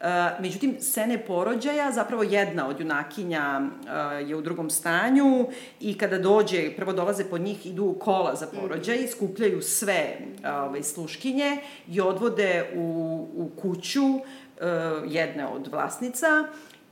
Uh, 0.00 0.06
međutim, 0.40 0.76
scene 0.80 1.18
porođaja, 1.26 1.92
zapravo 1.92 2.22
jedna 2.22 2.68
od 2.68 2.80
junakinja 2.80 3.60
je 4.26 4.36
u 4.36 4.42
drugom 4.42 4.70
stanju 4.70 5.48
i 5.80 5.98
kada 5.98 6.18
dođe, 6.18 6.76
prvo 6.76 6.92
dolaze 6.92 7.24
pod 7.24 7.40
njih, 7.40 7.66
idu 7.66 7.84
u 7.84 7.94
kola 7.94 8.34
za 8.34 8.46
porođaj, 8.60 9.06
skupljaju 9.06 9.62
sve 9.62 10.18
uh, 10.76 10.84
sluškinje 10.84 11.56
i 11.88 12.00
odvode 12.00 12.72
u, 12.74 12.80
u 13.36 13.50
kuću 13.60 14.04
jedne 15.06 15.46
od 15.46 15.68
vlasnica 15.72 16.44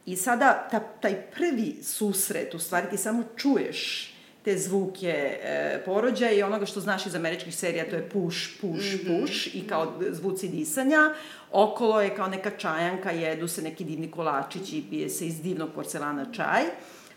I 0.06 0.16
sada 0.16 0.68
ta, 0.70 0.80
taj 0.80 1.22
prvi 1.22 1.82
susret, 1.82 2.54
u 2.54 2.58
stvari 2.58 2.86
ti 2.90 2.96
samo 2.96 3.22
čuješ 3.36 4.10
te 4.44 4.58
zvuke 4.58 5.38
e, 5.42 5.82
porođaja 5.84 6.32
i 6.32 6.42
onoga 6.42 6.66
što 6.66 6.80
znaš 6.80 7.06
iz 7.06 7.14
američkih 7.14 7.56
serija, 7.56 7.90
to 7.90 7.96
je 7.96 8.08
push, 8.08 8.64
mm 8.64 8.66
-hmm. 8.66 9.20
push 9.20 9.54
i 9.54 9.66
kao 9.68 9.92
zvuci 10.10 10.48
disanja. 10.48 11.14
Okolo 11.52 12.00
je 12.00 12.14
kao 12.16 12.28
neka 12.28 12.50
čajanka, 12.50 13.10
jedu 13.10 13.48
se 13.48 13.62
neki 13.62 13.84
divni 13.84 14.10
kolačići 14.10 14.78
i 14.78 14.84
pije 14.90 15.08
se 15.08 15.26
iz 15.26 15.40
divnog 15.40 15.70
porcelana 15.74 16.26
čaj. 16.32 16.62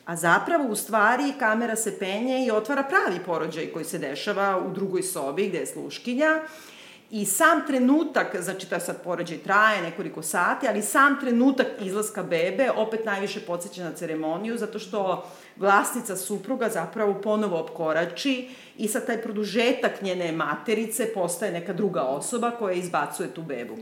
A 0.06 0.16
zapravo, 0.16 0.70
u 0.70 0.76
stvari, 0.76 1.34
kamera 1.40 1.76
se 1.76 2.00
penje 2.00 2.46
i 2.46 2.52
otvara 2.52 2.84
pravi 2.84 3.20
porođaj 3.26 3.68
koji 3.68 3.86
se 3.86 3.98
dešava 3.98 4.64
u 4.68 4.74
drugoj 4.74 5.04
sobi 5.04 5.48
gde 5.48 5.58
je 5.58 5.66
sluškinja. 5.66 6.42
I 7.12 7.26
sam 7.26 7.68
trenutak, 7.68 8.42
znači 8.42 8.70
ta 8.70 8.80
sad 8.80 9.04
porođaj 9.04 9.38
traje 9.38 9.82
nekoliko 9.82 10.22
sati, 10.22 10.68
ali 10.68 10.82
sam 10.82 11.20
trenutak 11.20 11.68
izlaska 11.82 12.24
bebe 12.24 12.72
opet 12.72 13.06
najviše 13.06 13.40
podsjeća 13.40 13.84
na 13.84 13.94
ceremoniju, 13.94 14.58
zato 14.58 14.80
što 14.80 15.30
vlasnica 15.58 16.16
supruga 16.16 16.70
zapravo 16.70 17.14
ponovo 17.14 17.60
opkorači 17.60 18.50
i 18.78 18.88
sad 18.88 19.06
taj 19.06 19.22
produžetak 19.22 20.02
njene 20.02 20.32
materice 20.32 21.14
postaje 21.14 21.52
neka 21.52 21.74
druga 21.74 22.02
osoba 22.02 22.52
koja 22.52 22.74
izbacuje 22.74 23.34
tu 23.34 23.42
bebu. 23.42 23.78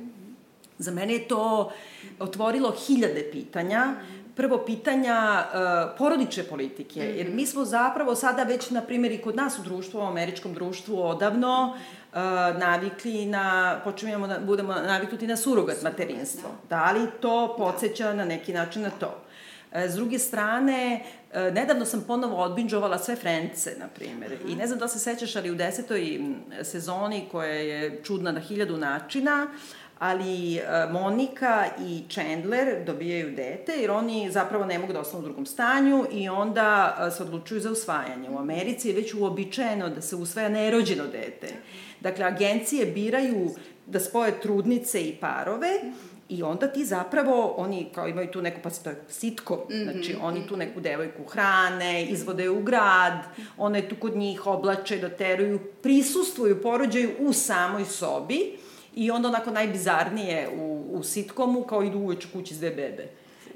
Za 0.78 0.92
mene 0.92 1.14
je 1.14 1.28
to 1.28 1.72
otvorilo 2.20 2.72
hiljade 2.88 3.30
pitanja, 3.32 3.94
prvo 4.36 4.58
pitanja 4.66 5.46
uh, 5.46 5.98
porodične 5.98 6.44
politike, 6.44 7.00
jer 7.00 7.30
mi 7.30 7.46
smo 7.46 7.66
zapravo 7.66 8.16
sada 8.16 8.44
već, 8.44 8.70
na 8.70 8.82
primjer, 8.82 9.12
i 9.12 9.22
kod 9.22 9.36
nas 9.36 9.60
u 9.60 9.64
društvu, 9.64 10.00
u 10.00 10.04
američkom 10.04 10.54
društvu, 10.54 11.02
odavno 11.04 11.74
uh, 11.74 12.20
navikli 12.60 13.26
na, 13.26 13.80
počinjemo 13.84 14.28
da 14.28 14.40
budemo 14.40 14.74
naviknuti 14.74 15.28
na 15.28 15.38
surogat 15.38 15.82
materinstvo. 15.84 16.50
Da 16.70 16.92
li 16.92 17.08
to 17.22 17.56
podsjeća 17.58 18.14
na 18.14 18.26
neki 18.26 18.54
način 18.54 18.82
na 18.82 18.90
to? 18.90 19.22
Uh, 19.72 19.78
s 19.78 19.96
druge 19.96 20.20
strane, 20.20 21.04
nedavno 21.34 21.86
sam 21.86 22.04
ponovo 22.08 22.44
odbinđovala 22.44 22.98
sve 22.98 23.16
Frence, 23.16 23.76
na 23.80 23.88
primjer. 23.88 24.38
I 24.48 24.56
ne 24.56 24.68
znam 24.68 24.80
da 24.80 24.88
se 24.88 25.00
sećaš, 25.00 25.36
ali 25.36 25.52
u 25.52 25.56
desetoj 25.56 26.20
sezoni, 26.64 27.28
koja 27.32 27.54
je 27.54 28.02
čudna 28.04 28.32
na 28.32 28.40
hiljadu 28.40 28.78
načina, 28.78 29.48
uh, 29.50 29.85
ali 30.00 30.56
e, 30.56 30.62
Monika 30.92 31.66
i 31.88 32.04
Chandler 32.10 32.86
dobijaju 32.86 33.36
dete 33.36 33.72
jer 33.72 33.92
oni 33.92 34.32
zapravo 34.32 34.66
ne 34.66 34.80
mogu 34.80 34.94
da 34.94 35.00
ostanu 35.00 35.20
u 35.20 35.26
drugom 35.26 35.46
stanju 35.46 36.06
i 36.12 36.30
onda 36.30 36.98
e, 37.08 37.12
se 37.12 37.24
odlučuju 37.24 37.62
za 37.62 37.72
usvajanje. 37.72 38.30
U 38.30 38.40
Americi 38.40 38.88
je 38.88 38.96
već 38.96 39.14
uobičajeno 39.14 39.90
da 39.90 40.02
se 40.02 40.16
usvaja 40.16 40.50
nerođeno 40.50 41.04
dete. 41.12 41.48
Dakle, 42.00 42.26
agencije 42.26 42.86
biraju 42.86 43.50
da 43.86 44.00
spoje 44.00 44.42
trudnice 44.42 45.02
i 45.02 45.16
parove 45.16 45.70
I 46.30 46.44
onda 46.44 46.68
ti 46.68 46.86
zapravo, 46.86 47.54
oni 47.58 47.90
kao 47.96 48.08
imaju 48.08 48.32
tu 48.32 48.42
neku, 48.42 48.60
pa 48.64 48.70
to 48.70 48.90
je 48.90 48.96
sitko, 49.10 49.56
mm 49.56 49.74
-hmm. 49.74 49.84
znači 49.84 50.16
oni 50.22 50.48
tu 50.48 50.58
neku 50.58 50.80
devojku 50.80 51.24
hrane, 51.24 52.06
izvode 52.06 52.50
u 52.50 52.64
grad, 52.64 53.20
ona 53.58 53.78
je 53.78 53.90
tu 53.90 53.96
kod 54.00 54.16
njih 54.18 54.48
oblače, 54.48 54.98
doteruju, 54.98 55.60
prisustvuju 55.82 56.62
porođaju 56.62 57.12
u 57.20 57.34
samoj 57.34 57.86
sobi 57.86 58.58
I 58.96 59.12
onda 59.12 59.28
onako 59.28 59.52
najbizarnije 59.52 60.50
u, 60.58 60.86
u 60.92 61.04
sitkomu, 61.04 61.64
kao 61.64 61.84
idu 61.84 61.98
uveč 61.98 62.26
kući 62.34 62.56
s 62.56 62.58
dve 62.58 62.70
bebe. 62.70 63.08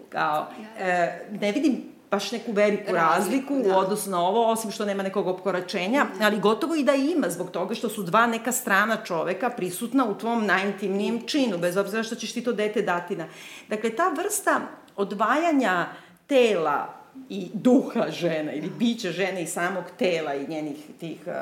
Kao, 0.09 0.47
e, 0.79 1.25
ne 1.31 1.51
vidim 1.51 1.83
baš 2.11 2.31
neku 2.31 2.51
veliku 2.51 2.93
razliku 2.93 3.55
da. 3.63 3.75
u 3.75 3.79
odnosu 3.79 4.09
na 4.09 4.21
ovo, 4.21 4.51
osim 4.51 4.71
što 4.71 4.85
nema 4.85 5.03
nekog 5.03 5.27
opkoračenja, 5.27 6.03
mm. 6.03 6.21
ali 6.21 6.39
gotovo 6.39 6.75
i 6.75 6.83
da 6.83 6.93
ima 6.93 7.29
zbog 7.29 7.51
toga 7.51 7.75
što 7.75 7.89
su 7.89 8.03
dva 8.03 8.27
neka 8.27 8.51
strana 8.51 8.97
čoveka 9.03 9.49
prisutna 9.49 10.05
u 10.05 10.17
tvom 10.17 10.45
najintimnijem 10.45 11.27
činu, 11.27 11.57
bez 11.57 11.77
obzira 11.77 12.03
što 12.03 12.15
ćeš 12.15 12.33
ti 12.33 12.43
to 12.43 12.53
dete 12.53 12.81
dati 12.81 13.15
na... 13.15 13.27
Dakle, 13.67 13.89
ta 13.89 14.09
vrsta 14.17 14.61
odvajanja 14.95 15.85
tela 16.27 16.99
i 17.29 17.49
duha 17.53 18.09
žena 18.09 18.53
ili 18.53 18.69
bića 18.79 19.11
žene 19.11 19.43
i 19.43 19.47
samog 19.47 19.83
tela 19.97 20.35
i 20.35 20.47
njenih 20.47 20.77
tih 20.99 21.17
uh, 21.25 21.33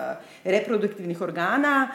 reproduktivnih 0.44 1.22
organa 1.22 1.88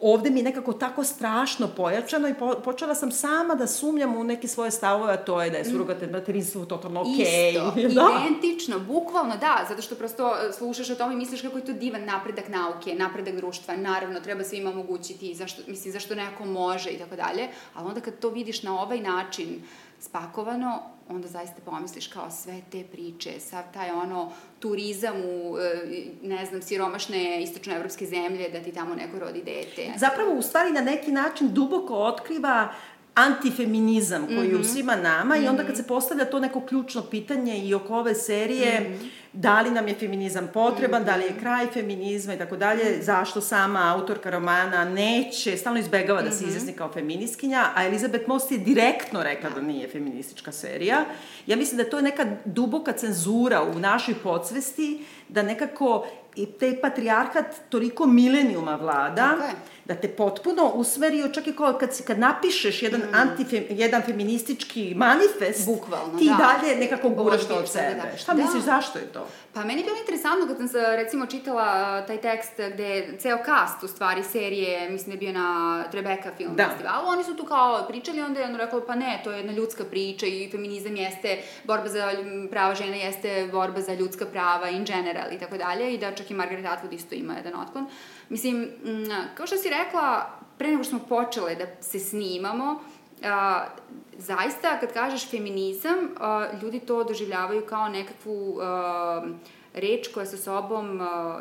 ovde 0.00 0.30
mi 0.30 0.40
je 0.40 0.44
nekako 0.44 0.72
tako 0.72 1.04
strašno 1.04 1.68
pojačano 1.76 2.28
i 2.28 2.34
po, 2.34 2.54
počela 2.64 2.94
sam 2.94 3.12
sama 3.12 3.54
da 3.54 3.66
sumnjam 3.66 4.16
u 4.16 4.24
neke 4.24 4.48
svoje 4.48 4.70
stavove, 4.70 5.12
a 5.12 5.16
to 5.16 5.42
je 5.42 5.50
da 5.50 5.58
je 5.58 5.64
surogat 5.64 6.10
materinstvo 6.12 6.64
totalno 6.64 7.00
okej. 7.00 7.12
Okay. 7.14 7.86
Isto, 7.86 8.00
da. 8.00 8.26
identično, 8.26 8.78
bukvalno 8.78 9.36
da, 9.36 9.66
zato 9.68 9.82
što 9.82 9.94
prosto 9.94 10.34
e, 10.48 10.52
slušaš 10.52 10.90
o 10.90 10.94
tome 10.94 11.14
i 11.14 11.16
misliš 11.16 11.42
kako 11.42 11.58
je 11.58 11.64
to 11.64 11.72
divan 11.72 12.04
napredak 12.04 12.48
nauke, 12.48 12.94
napredak 12.94 13.34
društva, 13.34 13.76
naravno 13.76 14.20
treba 14.20 14.44
svima 14.44 14.70
omogućiti, 14.70 15.34
zašto, 15.34 15.62
mislim, 15.66 15.92
zašto 15.92 16.14
neko 16.14 16.44
može 16.44 16.90
i 16.90 16.98
tako 16.98 17.16
dalje, 17.16 17.48
ali 17.74 17.88
onda 17.88 18.00
kad 18.00 18.18
to 18.18 18.28
vidiš 18.28 18.62
na 18.62 18.82
ovaj 18.82 19.00
način 19.00 19.62
spakovano, 20.02 20.78
onda 21.08 21.28
zaista 21.28 21.56
pomisliš 21.62 22.06
kao 22.06 22.30
sve 22.32 22.60
te 22.72 22.84
priče, 22.84 23.40
sav 23.40 23.62
taj 23.74 23.90
ono 23.92 24.32
turizam 24.60 25.16
u, 25.16 25.56
e, 25.58 25.88
ne 26.22 26.46
znam, 26.46 26.62
siromašne 26.62 27.42
istočnoevropske 27.42 28.06
zemlje, 28.06 28.48
da 28.48 28.60
ti 28.60 28.72
tamo 28.72 28.94
neko 28.94 29.18
rodi 29.18 29.42
dete. 29.42 29.92
Zapravo, 29.96 30.32
u 30.32 30.42
stvari, 30.42 30.72
na 30.72 30.80
neki 30.82 31.12
način 31.12 31.48
duboko 31.50 31.94
otkriva 31.96 32.72
antifeminizam 33.16 34.26
koji 34.26 34.48
je 34.48 34.56
u 34.56 34.58
Mhm. 34.58 34.62
svima 34.64 34.96
nama 34.96 35.36
i 35.36 35.48
onda 35.48 35.56
kad 35.58 35.66
Mhm. 35.66 35.76
se 35.76 35.86
postavlja 35.86 36.24
to 36.24 36.40
neko 36.40 36.60
ključno 36.60 37.02
pitanje 37.02 37.58
i 37.58 37.74
oko 37.74 37.94
ove 37.94 38.14
serije 38.14 38.80
Mhm. 38.80 39.06
Da 39.34 39.60
li 39.60 39.70
nam 39.70 39.88
je 39.88 39.94
feminizam 39.94 40.48
potreban, 40.48 41.04
da 41.04 41.16
li 41.16 41.22
je 41.22 41.38
kraj 41.40 41.66
feminizma 41.66 42.34
i 42.34 42.38
tako 42.38 42.56
dalje, 42.56 43.02
zašto 43.02 43.40
sama 43.40 43.94
autorka 43.94 44.30
romana 44.30 44.84
neće, 44.84 45.56
stalno 45.56 45.78
izbegava 45.78 46.22
da 46.22 46.30
se 46.30 46.36
Mhm. 46.36 46.48
izjasni 46.48 46.72
kao 46.72 46.92
feministkinja, 46.92 47.66
a 47.74 47.86
Elizabeth 47.86 48.28
Moss 48.28 48.50
je 48.50 48.58
direktno 48.58 49.22
rekla 49.22 49.50
da 49.50 49.60
nije 49.60 49.88
feministička 49.88 50.52
serija. 50.52 51.04
Ja 51.46 51.56
mislim 51.56 51.76
da 51.76 51.90
to 51.90 51.96
je 51.96 52.02
neka 52.02 52.26
duboka 52.44 52.92
cenzura 52.92 53.62
u 53.64 53.78
našoj 53.78 54.14
podsvesti, 54.14 55.04
da 55.28 55.42
nekako 55.42 56.06
i 56.34 56.46
te 56.48 56.78
patrijarhat 56.78 57.44
toliko 57.68 58.06
milenijuma 58.06 58.74
vlada, 58.76 59.22
je. 59.40 59.54
da 59.84 59.94
te 59.94 60.08
potpuno 60.08 60.64
usmeri, 60.66 61.34
čak 61.34 61.46
i 61.46 61.52
kao 61.52 61.72
kad, 61.72 61.94
si- 61.94 62.02
kad 62.02 62.18
napišeš 62.18 62.82
jedan, 62.82 63.00
Mm. 63.00 63.14
antife, 63.14 63.62
jedan 63.70 64.02
feministički 64.02 64.94
manifest, 64.96 65.66
Bukvalno, 65.66 66.18
ti 66.18 66.24
da. 66.28 66.36
dalje 66.38 66.76
nekako 66.76 67.08
guraš 67.10 67.40
to 67.42 67.54
od 67.54 67.68
sebe, 67.68 67.94
da. 68.02 68.16
Šta 68.18 68.34
Da. 68.34 68.42
misliš, 68.42 68.62
zašto 68.64 68.98
je 68.98 69.04
to? 69.06 69.26
Pa 69.52 69.60
meni 69.60 69.80
je 69.80 69.84
bilo 69.84 69.96
interesantno 69.98 70.46
kad 70.46 70.56
sam 70.56 70.68
sa, 70.68 70.96
recimo 70.96 71.26
čitala 71.26 71.62
a, 71.64 72.06
taj 72.06 72.18
tekst 72.18 72.52
gde 72.74 72.84
je 72.84 73.18
ceo 73.18 73.38
cast 73.38 73.82
u 73.82 73.88
stvari 73.88 74.22
serije, 74.24 74.90
mislim 74.90 75.06
da 75.08 75.14
je 75.14 75.18
bio 75.18 75.32
na 75.34 75.48
Trebeka 75.84 76.30
film 76.32 76.56
Da. 76.56 76.64
festivalu, 76.66 77.08
oni 77.08 77.24
su 77.24 77.34
tu 77.34 77.44
kao 77.44 77.84
pričali, 77.88 78.22
onda 78.22 78.40
je 78.40 78.46
ono 78.46 78.58
rekao 78.58 78.80
pa 78.82 78.94
ne, 78.94 79.20
to 79.24 79.30
je 79.30 79.36
jedna 79.36 79.52
ljudska 79.52 79.84
priča 79.84 80.26
i 80.26 80.48
feminizam 80.50 80.96
jeste, 80.96 81.36
borba 81.64 81.88
za 81.88 82.12
prava 82.50 82.74
žena 82.74 82.96
jeste 82.96 83.48
borba 83.52 83.80
za 83.80 83.94
ljudska 83.94 84.26
prava 84.26 84.68
in 84.68 84.84
general 84.84 85.21
i 85.30 85.38
tako 85.38 85.56
dalje 85.56 85.94
i 85.94 85.98
da 85.98 86.14
čak 86.14 86.30
i 86.30 86.34
Margaret 86.34 86.64
Atwood 86.64 86.92
isto 86.92 87.14
ima 87.14 87.34
jedan 87.34 87.60
otklon. 87.60 87.86
Mislim, 88.28 88.62
mm, 88.62 89.34
kao 89.34 89.46
što 89.46 89.56
si 89.56 89.70
rekla, 89.70 90.30
pre 90.58 90.70
nego 90.70 90.84
što 90.84 90.90
smo 90.90 91.08
počele 91.08 91.54
da 91.54 91.66
se 91.82 91.98
snimamo, 91.98 92.80
a, 93.24 93.64
zaista 94.18 94.80
kad 94.80 94.92
kažeš 94.92 95.30
feminizam, 95.30 95.94
a, 96.20 96.46
ljudi 96.62 96.80
to 96.80 97.04
doživljavaju 97.04 97.66
kao 97.66 97.88
nekakvu 97.88 98.58
a, 98.60 99.26
reč 99.74 100.08
koja 100.14 100.26
sa 100.26 100.36
sobom 100.36 101.00
a, 101.00 101.40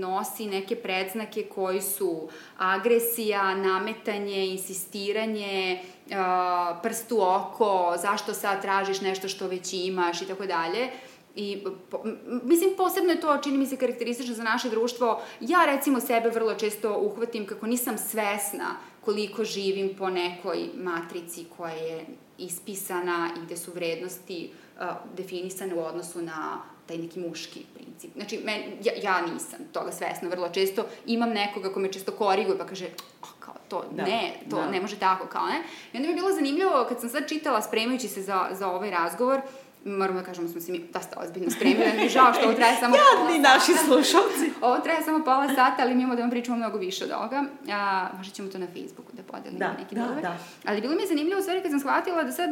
nosi 0.00 0.46
neke 0.46 0.76
predznake 0.76 1.42
koji 1.42 1.82
su 1.82 2.28
agresija, 2.58 3.54
nametanje, 3.54 4.46
insistiranje, 4.46 5.82
a, 6.12 6.78
prst 6.82 7.12
u 7.12 7.20
oko, 7.20 7.94
zašto 7.96 8.34
sad 8.34 8.62
tražiš 8.62 9.00
nešto 9.00 9.28
što 9.28 9.46
već 9.48 9.72
imaš 9.72 10.22
i 10.22 10.26
tako 10.26 10.46
dalje. 10.46 10.90
I, 11.36 11.64
po, 11.90 12.00
mislim, 12.42 12.70
posebno 12.76 13.12
je 13.12 13.20
to, 13.20 13.38
čini 13.38 13.58
mi 13.58 13.66
se, 13.66 13.76
karakteristično 13.76 14.34
za 14.34 14.42
naše 14.42 14.70
društvo. 14.70 15.22
Ja, 15.40 15.64
recimo, 15.64 16.00
sebe 16.00 16.28
vrlo 16.30 16.54
često 16.54 16.98
uhvatim 16.98 17.46
kako 17.46 17.66
nisam 17.66 17.98
svesna 17.98 18.76
koliko 19.00 19.44
živim 19.44 19.96
po 19.98 20.10
nekoj 20.10 20.68
matrici 20.74 21.44
koja 21.56 21.72
je 21.72 22.06
ispisana 22.38 23.30
i 23.36 23.44
gde 23.44 23.56
su 23.56 23.72
vrednosti 23.74 24.50
uh, 24.76 24.86
definisane 25.16 25.74
u 25.74 25.84
odnosu 25.84 26.22
na 26.22 26.62
taj 26.86 26.98
neki 26.98 27.20
muški 27.20 27.60
princip. 27.74 28.10
Znači, 28.16 28.40
men, 28.44 28.62
ja, 28.84 28.92
ja 29.02 29.26
nisam 29.32 29.58
toga 29.72 29.92
svesna 29.92 30.28
vrlo 30.28 30.48
često. 30.48 30.86
Imam 31.06 31.30
nekoga 31.30 31.72
ko 31.72 31.80
me 31.80 31.92
često 31.92 32.12
koriguje 32.12 32.58
pa 32.58 32.66
kaže, 32.66 32.86
oh, 33.22 33.28
kao 33.40 33.54
to, 33.68 33.84
Da, 33.90 34.04
ne, 34.04 34.32
to 34.50 34.56
da. 34.56 34.70
ne 34.70 34.80
može 34.80 34.96
tako, 34.96 35.26
kao 35.26 35.46
ne. 35.46 35.62
I 35.92 35.96
onda 35.96 36.06
mi 36.06 36.12
je 36.12 36.14
bilo 36.14 36.32
zanimljivo, 36.32 36.86
kad 36.88 37.00
sam 37.00 37.08
sad 37.08 37.28
čitala, 37.28 37.62
spremajući 37.62 38.08
se 38.08 38.22
za, 38.22 38.48
za 38.52 38.70
ovaj 38.70 38.90
razgovor, 38.90 39.40
moramo 39.86 40.20
da 40.20 40.26
kažemo, 40.26 40.48
smo 40.48 40.60
se 40.60 40.72
mi 40.72 40.84
dosta 40.92 41.20
ozbiljno 41.20 41.50
spremili, 41.50 41.92
mi 41.96 42.08
žao 42.16 42.32
što 42.34 42.44
ovo 42.44 42.52
traje 42.54 42.76
samo 42.80 42.94
pola 42.96 43.24
Jadni 43.26 43.38
naši 43.42 43.72
slušalci. 43.86 44.50
Ovo 44.66 44.78
traje 44.78 45.02
samo 45.02 45.24
pola 45.24 45.48
sata, 45.48 45.76
ali 45.78 45.94
mi 45.94 46.02
imamo 46.02 46.14
da 46.16 46.22
vam 46.22 46.30
pričamo 46.30 46.56
mnogo 46.56 46.78
više 46.78 47.04
od 47.04 47.10
ovoga. 47.10 47.44
A, 47.72 48.08
možda 48.16 48.34
ćemo 48.34 48.48
to 48.48 48.58
na 48.58 48.66
Facebooku 48.66 49.12
da 49.12 49.22
podelimo 49.22 49.58
Da, 49.58 49.72
neki 49.82 49.94
da, 49.94 50.00
delove. 50.02 50.22
da. 50.22 50.36
Ali 50.66 50.80
bilo 50.80 50.94
mi 50.94 51.02
je 51.02 51.06
zanimljivo 51.06 51.38
u 51.38 51.42
stvari 51.42 51.62
kad 51.62 51.70
sam 51.70 51.80
shvatila 51.80 52.22
da 52.22 52.32
sad 52.32 52.50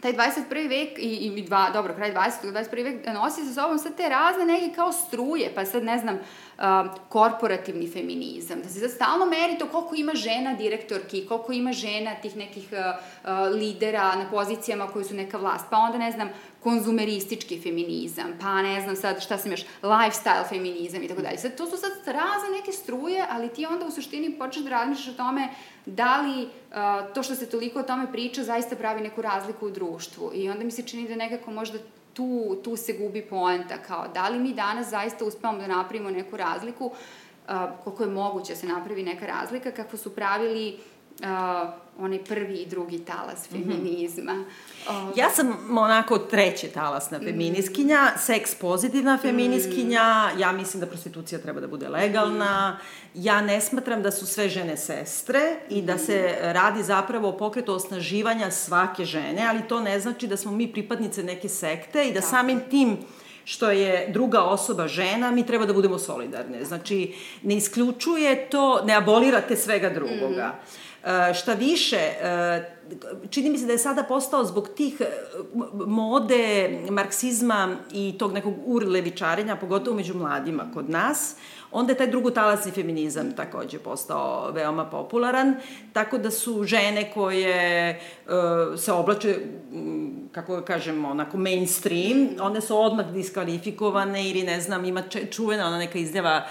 taj 0.00 0.12
21. 0.12 0.68
vek 0.68 0.98
i, 0.98 1.32
i 1.38 1.42
dva, 1.42 1.70
dobro, 1.70 1.94
kraj 1.94 2.14
20. 2.14 2.52
21. 2.52 2.84
vek 2.84 3.06
nosi 3.14 3.44
sa 3.44 3.62
sobom 3.62 3.78
sad 3.78 3.96
te 3.96 4.08
razne 4.08 4.44
neke 4.44 4.74
kao 4.74 4.92
struje, 4.92 5.52
pa 5.54 5.64
sad 5.64 5.84
ne 5.84 5.98
znam, 5.98 6.14
uh, 6.14 6.64
korporativni 7.08 7.90
feminizam, 7.90 8.62
da 8.62 8.68
se 8.68 8.80
sad 8.80 8.90
stalno 8.90 9.26
meri 9.26 9.58
to 9.58 9.66
koliko 9.66 9.94
ima 9.94 10.14
žena 10.14 10.54
direktorki, 10.54 11.26
koliko 11.26 11.52
ima 11.52 11.72
žena 11.72 12.14
tih 12.22 12.36
nekih 12.36 12.68
uh, 12.72 12.78
uh, 12.78 13.30
lidera 13.60 14.14
na 14.14 14.30
pozicijama 14.30 14.86
koji 14.86 15.04
su 15.04 15.14
neka 15.14 15.38
vlast, 15.38 15.66
pa 15.70 15.76
onda 15.76 15.98
ne 15.98 16.12
znam, 16.12 16.28
konzumeristički 16.68 17.60
feminizam, 17.60 18.32
pa 18.40 18.62
ne 18.62 18.80
znam 18.80 18.96
sad 18.96 19.22
šta 19.22 19.38
sam 19.38 19.50
još, 19.50 19.64
lifestyle 19.82 20.48
feminizam 20.48 21.02
i 21.02 21.08
tako 21.08 21.22
dalje. 21.22 21.38
Sad, 21.38 21.56
to 21.56 21.66
su 21.66 21.76
sad 21.76 21.92
razne 22.06 22.50
neke 22.58 22.72
struje, 22.72 23.26
ali 23.30 23.48
ti 23.48 23.66
onda 23.66 23.86
u 23.86 23.90
suštini 23.90 24.38
počneš 24.38 24.64
da 24.64 24.70
razmišljaš 24.70 25.14
o 25.14 25.16
tome 25.16 25.48
da 25.86 26.20
li 26.20 26.42
uh, 26.42 27.14
to 27.14 27.22
što 27.22 27.34
se 27.34 27.50
toliko 27.50 27.80
o 27.80 27.82
tome 27.82 28.12
priča 28.12 28.44
zaista 28.44 28.76
pravi 28.76 29.00
neku 29.00 29.22
razliku 29.22 29.66
u 29.66 29.70
društvu. 29.70 30.30
I 30.34 30.50
onda 30.50 30.64
mi 30.64 30.70
se 30.70 30.82
čini 30.82 31.08
da 31.08 31.16
nekako 31.16 31.50
možda 31.50 31.78
tu, 32.14 32.56
tu 32.64 32.76
se 32.76 32.92
gubi 32.92 33.22
poenta, 33.22 33.78
kao 33.78 34.08
da 34.14 34.28
li 34.28 34.38
mi 34.38 34.52
danas 34.54 34.90
zaista 34.90 35.24
uspevamo 35.24 35.58
da 35.58 35.66
napravimo 35.66 36.10
neku 36.10 36.36
razliku, 36.36 36.86
uh, 36.86 37.54
koliko 37.84 38.02
je 38.02 38.10
moguće 38.10 38.52
da 38.52 38.58
se 38.58 38.66
napravi 38.66 39.02
neka 39.02 39.26
razlika, 39.26 39.72
kako 39.72 39.96
su 39.96 40.14
pravili 40.14 40.74
uh, 40.74 40.97
onaj 41.98 42.24
prvi 42.24 42.54
i 42.54 42.66
drugi 42.66 42.98
talas 42.98 43.48
feminizma. 43.48 44.44
Uh, 44.88 45.18
Ja 45.18 45.30
sam 45.30 45.78
onako 45.78 46.18
treće 46.18 46.68
talasna 46.68 47.18
feminiskinja, 47.18 48.12
seks 48.18 48.54
pozitivna 48.54 49.18
feminiskinja, 49.22 50.30
ja 50.38 50.52
mislim 50.52 50.80
da 50.80 50.86
prostitucija 50.86 51.38
treba 51.38 51.60
da 51.60 51.68
bude 51.68 51.88
legalna, 51.88 52.78
ja 53.14 53.40
ne 53.40 53.60
smatram 53.60 54.02
da 54.02 54.10
su 54.10 54.26
sve 54.26 54.48
žene 54.48 54.76
sestre 54.76 55.40
i 55.70 55.82
da 55.82 55.98
se 55.98 56.38
radi 56.42 56.82
zapravo 56.82 57.28
o 57.28 57.36
pokretu 57.36 57.72
osnaživanja 57.72 58.50
svake 58.50 59.04
žene, 59.04 59.46
ali 59.48 59.68
to 59.68 59.80
ne 59.80 60.00
znači 60.00 60.26
da 60.26 60.36
smo 60.36 60.52
mi 60.52 60.72
pripadnice 60.72 61.22
neke 61.22 61.48
sekte 61.48 62.08
i 62.08 62.12
da 62.12 62.20
samim 62.20 62.60
tim 62.70 62.96
što 63.48 63.70
je 63.70 64.08
druga 64.12 64.42
osoba 64.42 64.88
žena, 64.88 65.30
mi 65.30 65.46
treba 65.46 65.66
da 65.66 65.72
budemo 65.72 65.98
solidarne. 65.98 66.64
Znači, 66.64 67.14
ne 67.42 67.56
isključuje 67.56 68.50
to, 68.50 68.82
ne 68.84 68.94
abolirate 68.94 69.56
svega 69.56 69.90
drugoga. 69.90 70.54
E, 70.54 70.87
šta 71.34 71.52
više, 71.52 71.96
e, 71.96 72.74
čini 73.30 73.50
mi 73.50 73.58
se 73.58 73.66
da 73.66 73.72
je 73.72 73.78
sada 73.78 74.02
postao 74.02 74.44
zbog 74.44 74.68
tih 74.68 75.00
e, 75.00 75.04
m- 75.54 75.86
mode, 75.86 76.38
marksizma 76.90 77.76
i 77.92 78.14
tog 78.18 78.32
nekog 78.32 78.54
urlevičarenja, 78.66 79.56
pogotovo 79.56 79.96
među 79.96 80.14
mladima 80.14 80.70
kod 80.74 80.90
nas, 80.90 81.34
onda 81.70 81.92
je 81.92 81.96
taj 81.96 82.06
drugotalasni 82.06 82.72
feminizam 82.72 83.32
takođe 83.32 83.78
postao 83.78 84.50
veoma 84.50 84.84
popularan, 84.84 85.54
tako 85.92 86.18
da 86.18 86.30
su 86.30 86.64
žene 86.64 87.10
koje 87.12 88.00
se 88.76 88.92
oblače, 88.92 89.36
m, 89.72 90.28
kako 90.32 90.56
da 90.56 90.62
kažem, 90.62 91.04
onako 91.04 91.36
mainstream, 91.36 92.28
one 92.40 92.60
su 92.60 92.78
odmah 92.78 93.06
diskvalifikovane 93.06 94.30
ili 94.30 94.42
ne 94.42 94.60
znam, 94.60 94.84
ima 94.84 95.02
čuvena 95.30 95.66
ona 95.66 95.78
neka 95.78 95.98
izjava 95.98 96.46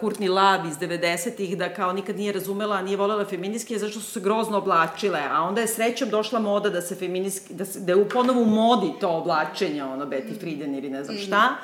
Courtney 0.00 0.28
Love 0.28 0.68
iz 0.68 0.76
90-ih 0.76 1.58
da 1.58 1.74
kao 1.74 1.92
nikad 1.92 2.16
nije 2.16 2.32
razumela, 2.32 2.82
nije 2.82 2.96
volela 2.96 3.24
feministke 3.24 3.78
zašto 3.78 4.00
su 4.00 4.10
se 4.10 4.20
grozno 4.20 4.58
oblačile, 4.58 5.20
a 5.30 5.42
onda 5.42 5.60
je 5.60 5.66
srećom 5.66 6.10
došla 6.10 6.40
moda 6.40 6.70
da 6.70 6.82
se 6.82 6.94
feministki, 6.94 7.54
da, 7.54 7.64
se, 7.64 7.80
da 7.80 7.92
je 7.92 8.08
ponovo 8.08 8.42
u 8.42 8.46
modi 8.46 8.92
to 9.00 9.08
oblačenje, 9.08 9.84
ono 9.84 10.06
Betty 10.06 10.40
Friedan 10.40 10.74
ili 10.74 10.90
ne 10.90 11.04
znam 11.04 11.16
šta, 11.18 11.56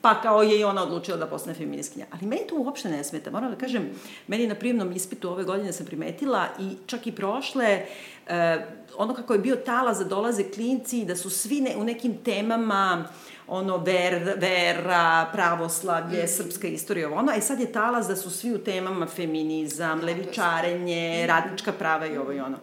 pa 0.00 0.20
kao 0.20 0.42
je 0.42 0.60
i 0.60 0.64
ona 0.64 0.82
odlučila 0.82 1.16
da 1.16 1.26
postane 1.26 1.54
feminiskinja. 1.54 2.06
Ali 2.10 2.26
meni 2.26 2.46
to 2.48 2.54
uopšte 2.56 2.88
ne 2.88 3.04
smeta. 3.04 3.30
Moram 3.30 3.50
da 3.50 3.56
kažem, 3.56 3.90
meni 4.26 4.46
na 4.46 4.54
prijemnom 4.54 4.92
ispitu 4.92 5.30
ove 5.30 5.44
godine 5.44 5.72
sam 5.72 5.86
primetila 5.86 6.46
i 6.60 6.76
čak 6.86 7.06
i 7.06 7.12
prošle, 7.12 7.86
e, 8.26 8.66
ono 8.96 9.14
kako 9.14 9.32
je 9.32 9.38
bio 9.38 9.56
tala 9.56 9.94
za 9.94 10.04
dolaze 10.04 10.50
klinci, 10.50 11.04
da 11.04 11.16
su 11.16 11.30
svi 11.30 11.60
ne, 11.60 11.76
u 11.76 11.84
nekim 11.84 12.18
temama 12.24 13.04
ono, 13.50 13.76
ver, 13.76 14.34
vera, 14.36 15.26
pravoslavlje, 15.32 16.28
srpska 16.28 16.68
istorija, 16.68 17.08
ovo 17.08 17.16
ono, 17.16 17.32
a 17.32 17.36
i 17.36 17.40
sad 17.40 17.60
je 17.60 17.72
talas 17.72 18.06
da 18.06 18.16
su 18.16 18.30
svi 18.30 18.54
u 18.54 18.58
temama 18.58 19.06
feminizam, 19.06 20.00
levičarenje, 20.00 21.26
radnička 21.26 21.72
prava 21.72 22.06
i 22.06 22.16
ovo 22.16 22.32
i 22.32 22.40
ono. 22.40 22.56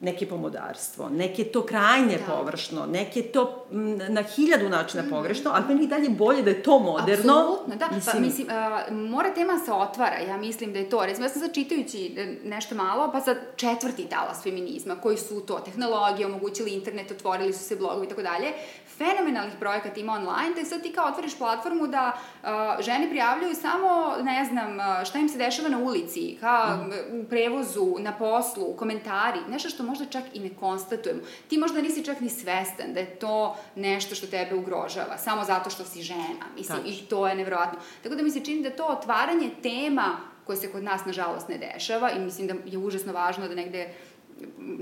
Neke 0.00 0.26
pomodarstvo, 0.26 1.08
neke 1.08 1.44
to 1.44 1.66
krajnje 1.66 2.18
da. 2.18 2.32
površno, 2.32 2.86
neke 2.86 3.22
to 3.22 3.65
na 4.08 4.22
hiljadu 4.22 4.68
načina 4.68 5.04
pogrešno, 5.10 5.50
ali 5.54 5.64
meni 5.68 5.84
i 5.84 5.86
dalje 5.86 6.08
bolje 6.08 6.42
da 6.42 6.50
je 6.50 6.62
to 6.62 6.78
moderno. 6.78 7.32
Apsolutno, 7.38 7.76
da. 7.76 7.88
Mislim, 7.94 8.14
pa, 8.14 8.20
mislim, 8.20 8.46
uh, 8.46 9.10
mora 9.10 9.34
tema 9.34 9.58
se 9.58 9.72
otvara, 9.72 10.18
ja 10.18 10.36
mislim 10.36 10.72
da 10.72 10.78
je 10.78 10.90
to. 10.90 11.06
Recimo, 11.06 11.24
ja 11.24 11.28
sam 11.28 11.42
sad 11.42 11.54
čitajući 11.54 12.14
e, 12.16 12.36
nešto 12.44 12.74
malo, 12.74 13.12
pa 13.12 13.20
sad 13.20 13.36
četvrti 13.56 14.04
talas 14.04 14.42
feminizma, 14.42 14.96
koji 14.96 15.16
su 15.16 15.40
to 15.40 15.58
tehnologije, 15.58 16.26
omogućili 16.26 16.74
internet, 16.74 17.10
otvorili 17.10 17.52
su 17.52 17.64
se 17.64 17.76
blogovi 17.76 18.06
i 18.06 18.08
tako 18.08 18.22
dalje, 18.22 18.52
fenomenalnih 18.98 19.54
projekata 19.60 20.00
ima 20.00 20.12
online, 20.12 20.54
da 20.56 20.64
sad 20.64 20.82
ti 20.82 20.92
kao 20.92 21.08
otvoriš 21.08 21.38
platformu 21.38 21.86
da 21.86 22.12
uh, 22.42 22.48
žene 22.84 23.08
prijavljuju 23.08 23.54
samo, 23.54 24.14
ne 24.22 24.44
znam, 24.44 24.78
šta 25.04 25.18
im 25.18 25.28
se 25.28 25.38
dešava 25.38 25.68
na 25.68 25.78
ulici, 25.78 26.36
kao 26.40 26.76
mm. 26.76 27.20
u 27.20 27.24
prevozu, 27.24 27.96
na 27.98 28.12
poslu, 28.12 28.76
komentari, 28.76 29.38
nešto 29.48 29.68
što 29.68 29.82
možda 29.82 30.04
čak 30.04 30.24
i 30.34 30.40
ne 30.40 30.50
konstatujemo. 30.60 31.20
Ti 31.48 31.58
možda 31.58 31.82
nisi 31.82 32.04
čak 32.04 32.20
ni 32.20 32.28
svestan 32.28 32.94
da 32.94 33.00
je 33.00 33.18
to 33.18 33.55
nešto 33.74 34.14
što 34.14 34.26
tebe 34.26 34.54
ugrožava, 34.54 35.18
samo 35.18 35.44
zato 35.44 35.70
što 35.70 35.84
si 35.84 36.02
žena. 36.02 36.46
Mislim, 36.56 36.78
Tačno. 36.78 36.92
i 36.92 36.96
to 36.96 37.28
je 37.28 37.34
nevjerojatno. 37.34 37.78
Tako 38.02 38.14
da 38.14 38.22
mi 38.22 38.30
se 38.30 38.44
čini 38.44 38.62
da 38.62 38.70
to 38.70 38.84
otvaranje 38.84 39.50
tema 39.62 40.16
koje 40.44 40.56
se 40.56 40.72
kod 40.72 40.82
nas, 40.82 41.04
nažalost, 41.04 41.48
ne 41.48 41.58
dešava 41.58 42.10
i 42.10 42.18
mislim 42.18 42.46
da 42.46 42.54
je 42.64 42.78
užasno 42.78 43.12
važno 43.12 43.48
da 43.48 43.54
negde 43.54 43.88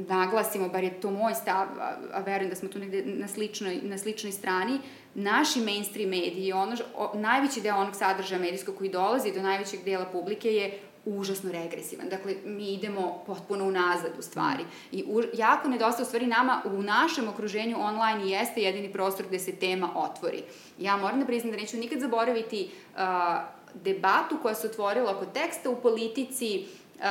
naglasimo, 0.08 0.68
bar 0.68 0.84
je 0.84 1.00
to 1.00 1.10
moj 1.10 1.34
stav, 1.34 1.66
a, 1.80 1.96
a 2.12 2.20
verujem 2.20 2.50
da 2.50 2.56
smo 2.56 2.68
tu 2.68 2.78
negde 2.78 3.02
na 3.06 3.28
sličnoj, 3.28 3.80
na 3.82 3.98
sličnoj 3.98 4.32
strani, 4.32 4.78
naši 5.14 5.60
mainstream 5.60 6.10
mediji, 6.10 6.52
ono, 6.52 6.76
o, 6.96 7.10
najveći 7.14 7.60
deo 7.60 7.76
onog 7.76 7.96
sadržaja 7.96 8.40
medijskog 8.40 8.74
koji 8.78 8.90
dolazi 8.90 9.32
do 9.32 9.42
najvećeg 9.42 9.84
dela 9.84 10.04
publike 10.04 10.54
je 10.54 10.80
užasno 11.06 11.52
regresivan. 11.52 12.08
Dakle, 12.08 12.34
mi 12.44 12.74
idemo 12.74 13.22
potpuno 13.26 13.64
unazad 13.64 14.10
u 14.18 14.22
stvari. 14.22 14.64
I 14.92 15.04
u, 15.06 15.22
jako 15.34 15.68
nedostaje 15.68 16.02
u 16.02 16.06
stvari 16.06 16.26
nama 16.26 16.62
u 16.64 16.82
našem 16.82 17.28
okruženju 17.28 17.76
online 17.80 18.30
jeste 18.30 18.62
jedini 18.62 18.92
prostor 18.92 19.26
gde 19.26 19.38
se 19.38 19.52
tema 19.52 19.90
otvori. 19.94 20.42
Ja 20.78 20.96
moram 20.96 21.20
da 21.20 21.26
priznam 21.26 21.52
da 21.52 21.58
neću 21.58 21.76
nikad 21.76 22.00
zaboraviti 22.00 22.70
uh, 22.94 23.00
debatu 23.74 24.36
koja 24.42 24.54
se 24.54 24.66
otvorila 24.66 25.10
oko 25.10 25.24
teksta 25.24 25.70
u 25.70 25.76
politici 25.76 26.66
uh, 26.98 27.04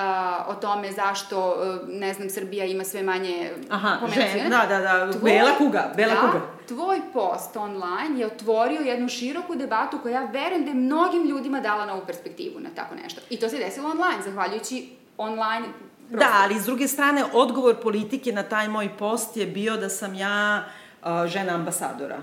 o 0.47 0.55
tome 0.55 0.91
zašto, 0.91 1.49
uh, 1.49 1.89
ne 1.89 2.13
znam, 2.13 2.29
Srbija 2.29 2.65
ima 2.65 2.83
sve 2.83 3.03
manje 3.03 3.51
Aha, 3.69 3.97
žen, 4.15 4.49
da, 4.49 4.65
da, 4.69 4.79
da, 4.79 5.11
tvoj, 5.11 5.31
bela 5.31 5.57
kuga, 5.57 5.93
bela 5.95 6.13
da, 6.13 6.21
kuga. 6.21 6.41
Tvoj 6.67 7.01
post 7.13 7.55
online 7.55 8.19
je 8.19 8.25
otvorio 8.25 8.81
jednu 8.81 9.09
široku 9.09 9.55
debatu 9.55 9.99
koja 10.03 10.21
ja 10.21 10.27
verujem 10.31 10.63
da 10.63 10.71
je 10.71 10.75
mnogim 10.75 11.27
ljudima 11.27 11.59
dala 11.59 11.85
novu 11.85 12.01
perspektivu 12.07 12.59
na 12.59 12.69
tako 12.75 12.95
nešto. 12.95 13.21
I 13.29 13.39
to 13.39 13.49
se 13.49 13.57
desilo 13.57 13.89
online, 13.89 14.23
zahvaljujući 14.23 14.89
online 15.17 15.65
Prosto. 16.09 16.29
Da, 16.29 16.39
ali 16.43 16.59
s 16.59 16.65
druge 16.65 16.87
strane, 16.87 17.23
odgovor 17.33 17.75
politike 17.81 18.31
na 18.31 18.43
taj 18.43 18.67
moj 18.67 18.89
post 18.99 19.37
je 19.37 19.45
bio 19.45 19.77
da 19.77 19.89
sam 19.89 20.15
ja 20.15 20.63
uh, 21.01 21.07
žena 21.25 21.55
ambasadora. 21.55 22.17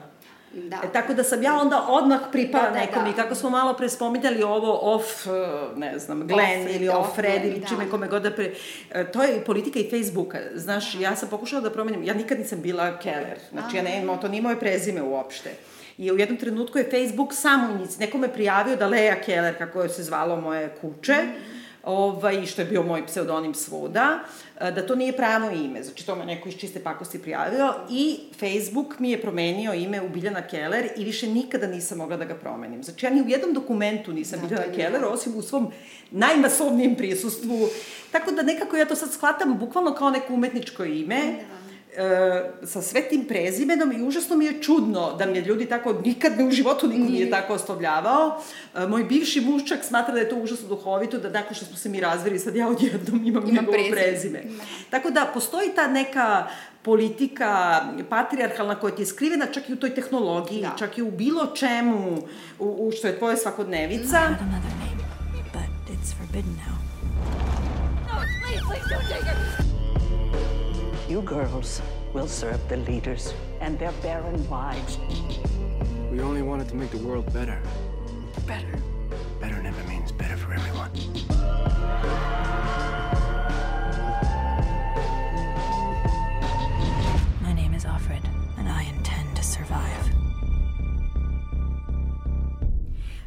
Da. 0.53 0.81
E, 0.85 0.93
tako 0.93 1.15
da 1.15 1.25
sam 1.25 1.43
ja 1.43 1.59
onda 1.59 1.87
odmah 1.89 2.21
pripala 2.33 2.65
Da, 2.65 2.71
da, 2.71 2.81
nekom 2.81 3.05
da. 3.05 3.11
i 3.11 3.13
kako 3.13 3.35
smo 3.35 3.51
malo 3.51 3.75
pre 3.75 3.89
spominjali 3.89 4.43
ovo 4.43 4.95
off, 4.95 5.27
uh, 5.27 5.79
ne 5.79 5.99
znam, 5.99 6.27
Glenn 6.27 6.63
Off, 6.63 6.75
ili 6.75 6.89
off 6.89 7.09
off 7.09 7.19
Red 7.19 7.45
ili 7.45 7.61
da. 7.61 7.67
čime 7.67 7.91
kome 7.91 8.09
god 8.09 8.23
da 8.23 8.31
pre... 8.31 8.53
e, 8.91 9.13
To 9.13 9.23
je 9.23 9.37
i 9.37 9.45
politika 9.45 9.79
i 9.79 9.91
Facebooka. 9.91 10.39
Znaš, 10.55 10.95
ja 10.95 11.17
sam 11.17 11.29
pokušala 11.29 11.63
da 11.63 11.71
promenim, 11.71 12.05
ja 12.05 12.15
nikad 12.15 12.39
nisam 12.39 12.63
bila 12.63 12.99
Keller. 12.99 13.39
Znači, 13.51 13.77
ja 13.77 13.83
ne, 13.83 14.07
to 14.21 14.29
nije 14.29 14.43
moje 14.43 14.61
prezime 14.61 15.03
uopšte. 15.03 15.51
I 15.99 16.13
u 16.13 16.19
jednom 16.19 16.39
trenutku 16.39 16.79
je 16.79 16.91
Facebook 16.91 17.35
samo 17.35 17.75
inic, 17.75 17.99
nekome 17.99 18.33
prijavio 18.33 18.77
da 18.77 18.87
Lea 18.87 19.21
Keller, 19.21 19.59
kako 19.59 19.83
je 19.83 19.89
se 19.89 20.03
zvalo 20.03 20.41
moje 20.41 20.75
kuće, 20.81 21.17
ovaj, 21.83 22.47
što 22.47 22.63
je 22.63 22.67
bio 22.67 22.83
moj 22.83 23.07
pseudonim 23.07 23.55
svuda, 23.55 24.19
e, 24.19 24.50
da 24.61 24.87
to 24.87 24.95
nije 24.95 25.13
pravo 25.13 25.51
ime, 25.51 25.83
znači 25.83 26.07
to 26.07 26.17
me 26.17 26.25
neko 26.25 26.49
iz 26.49 26.57
čiste 26.57 26.81
pakosti 26.81 27.23
prijavio 27.23 27.75
i 27.91 28.19
Facebook 28.41 28.99
mi 28.99 29.11
je 29.11 29.21
promenio 29.21 29.75
ime 29.75 30.03
u 30.03 30.09
Biljana 30.09 30.43
Keller 30.43 30.89
i 30.97 31.05
više 31.05 31.29
nikada 31.29 31.67
nisam 31.67 31.99
mogla 31.99 32.17
da 32.17 32.25
ga 32.25 32.35
promenim. 32.35 32.83
Znači 32.83 33.07
ja 33.07 33.11
ni 33.11 33.23
u 33.23 33.29
jednom 33.29 33.55
dokumentu 33.55 34.13
nisam 34.13 34.41
Da, 34.41 34.47
Biljana 34.47 34.65
je 34.65 34.75
Keller, 34.75 35.05
osim 35.05 35.37
u 35.37 35.43
svom 35.43 35.73
najmasovnijem 36.11 36.95
prisustvu. 36.95 37.69
Tako 38.11 38.31
da 38.31 38.43
nekako 38.43 38.77
ja 38.77 38.87
to 38.87 38.97
sad 38.97 39.13
shvatam 39.13 39.59
bukvalno 39.59 39.95
kao 39.95 40.11
neko 40.11 40.35
umetničko 40.35 40.85
ime. 40.85 41.17
Da 41.17 41.60
e, 41.97 42.67
sa 42.67 42.83
sve 42.83 43.03
tim 43.03 43.25
prezimenom 43.25 43.93
i 43.93 44.03
užasno 44.03 44.37
mi 44.37 44.45
je 44.45 44.63
čudno 44.63 45.17
da 45.17 45.27
mi 45.27 45.39
je 45.39 45.45
ljudi 45.45 45.67
tako, 45.67 45.93
nikad 46.05 46.39
me 46.39 46.45
u 46.45 46.51
životu 46.51 46.89
niko 46.89 47.11
nije, 47.11 47.31
tako 47.31 47.55
oslovljavao. 47.55 48.43
E, 48.75 48.87
moj 48.87 49.05
bivši 49.05 49.41
muž 49.41 49.63
čak 49.69 49.85
smatra 49.85 50.15
da 50.15 50.21
je 50.21 50.29
to 50.29 50.37
užasno 50.37 50.69
duhovito, 50.69 51.19
da 51.19 51.31
nakon 51.31 51.55
što 51.55 51.65
smo 51.65 51.77
se 51.77 51.89
mi 51.89 52.01
razveli, 52.01 52.39
sad 52.39 52.57
ja 52.57 52.69
odjednom 52.69 53.27
imam, 53.27 53.43
Imam 53.49 53.55
njegovo 53.55 53.73
prezime. 53.73 54.03
prezime. 54.03 54.43
Tako 54.91 55.11
da 55.11 55.31
postoji 55.35 55.71
ta 55.75 55.87
neka 55.87 56.47
politika 56.83 57.81
patrijarhalna 58.09 58.75
koja 58.75 58.95
ti 58.95 59.03
je 59.03 59.07
skrivena 59.07 59.47
čak 59.47 59.69
i 59.69 59.73
u 59.73 59.77
toj 59.77 59.95
tehnologiji, 59.95 60.63
da. 60.63 60.75
čak 60.79 60.99
i 60.99 61.03
u 61.03 61.11
bilo 61.11 61.47
čemu 61.47 62.23
u, 62.59 62.87
u 62.89 62.93
što 62.93 63.07
je 63.07 63.19
tvoja 63.19 63.37
svakodnevica. 63.37 64.17
I 64.17 64.35
had 64.35 64.41
another 64.41 64.73
name, 64.81 65.03
but 65.53 65.95
it's 65.95 66.15
forbidden 66.19 66.57
now. 66.57 66.77
No, 68.09 68.21
please, 68.43 68.63
please 68.69 68.95
don't 68.95 69.09
take 69.09 69.25
her. 69.25 69.70
You 71.11 71.23
girls 71.23 71.83
will 72.15 72.29
serve 72.29 72.61
the 72.69 72.77
leaders 72.77 73.35
and 73.61 73.77
their 73.81 73.91
barren 74.01 74.49
wives. 74.49 74.97
We 76.09 76.21
only 76.21 76.43
wanted 76.43 76.69
to 76.69 76.77
make 76.77 76.91
the 76.91 76.99
world 76.99 77.33
better. 77.33 77.61
Better. 78.47 78.79
Better 79.41 79.61
never 79.61 79.83
means 79.89 80.13
better 80.13 80.37
for 80.37 80.53
everyone. 80.53 81.20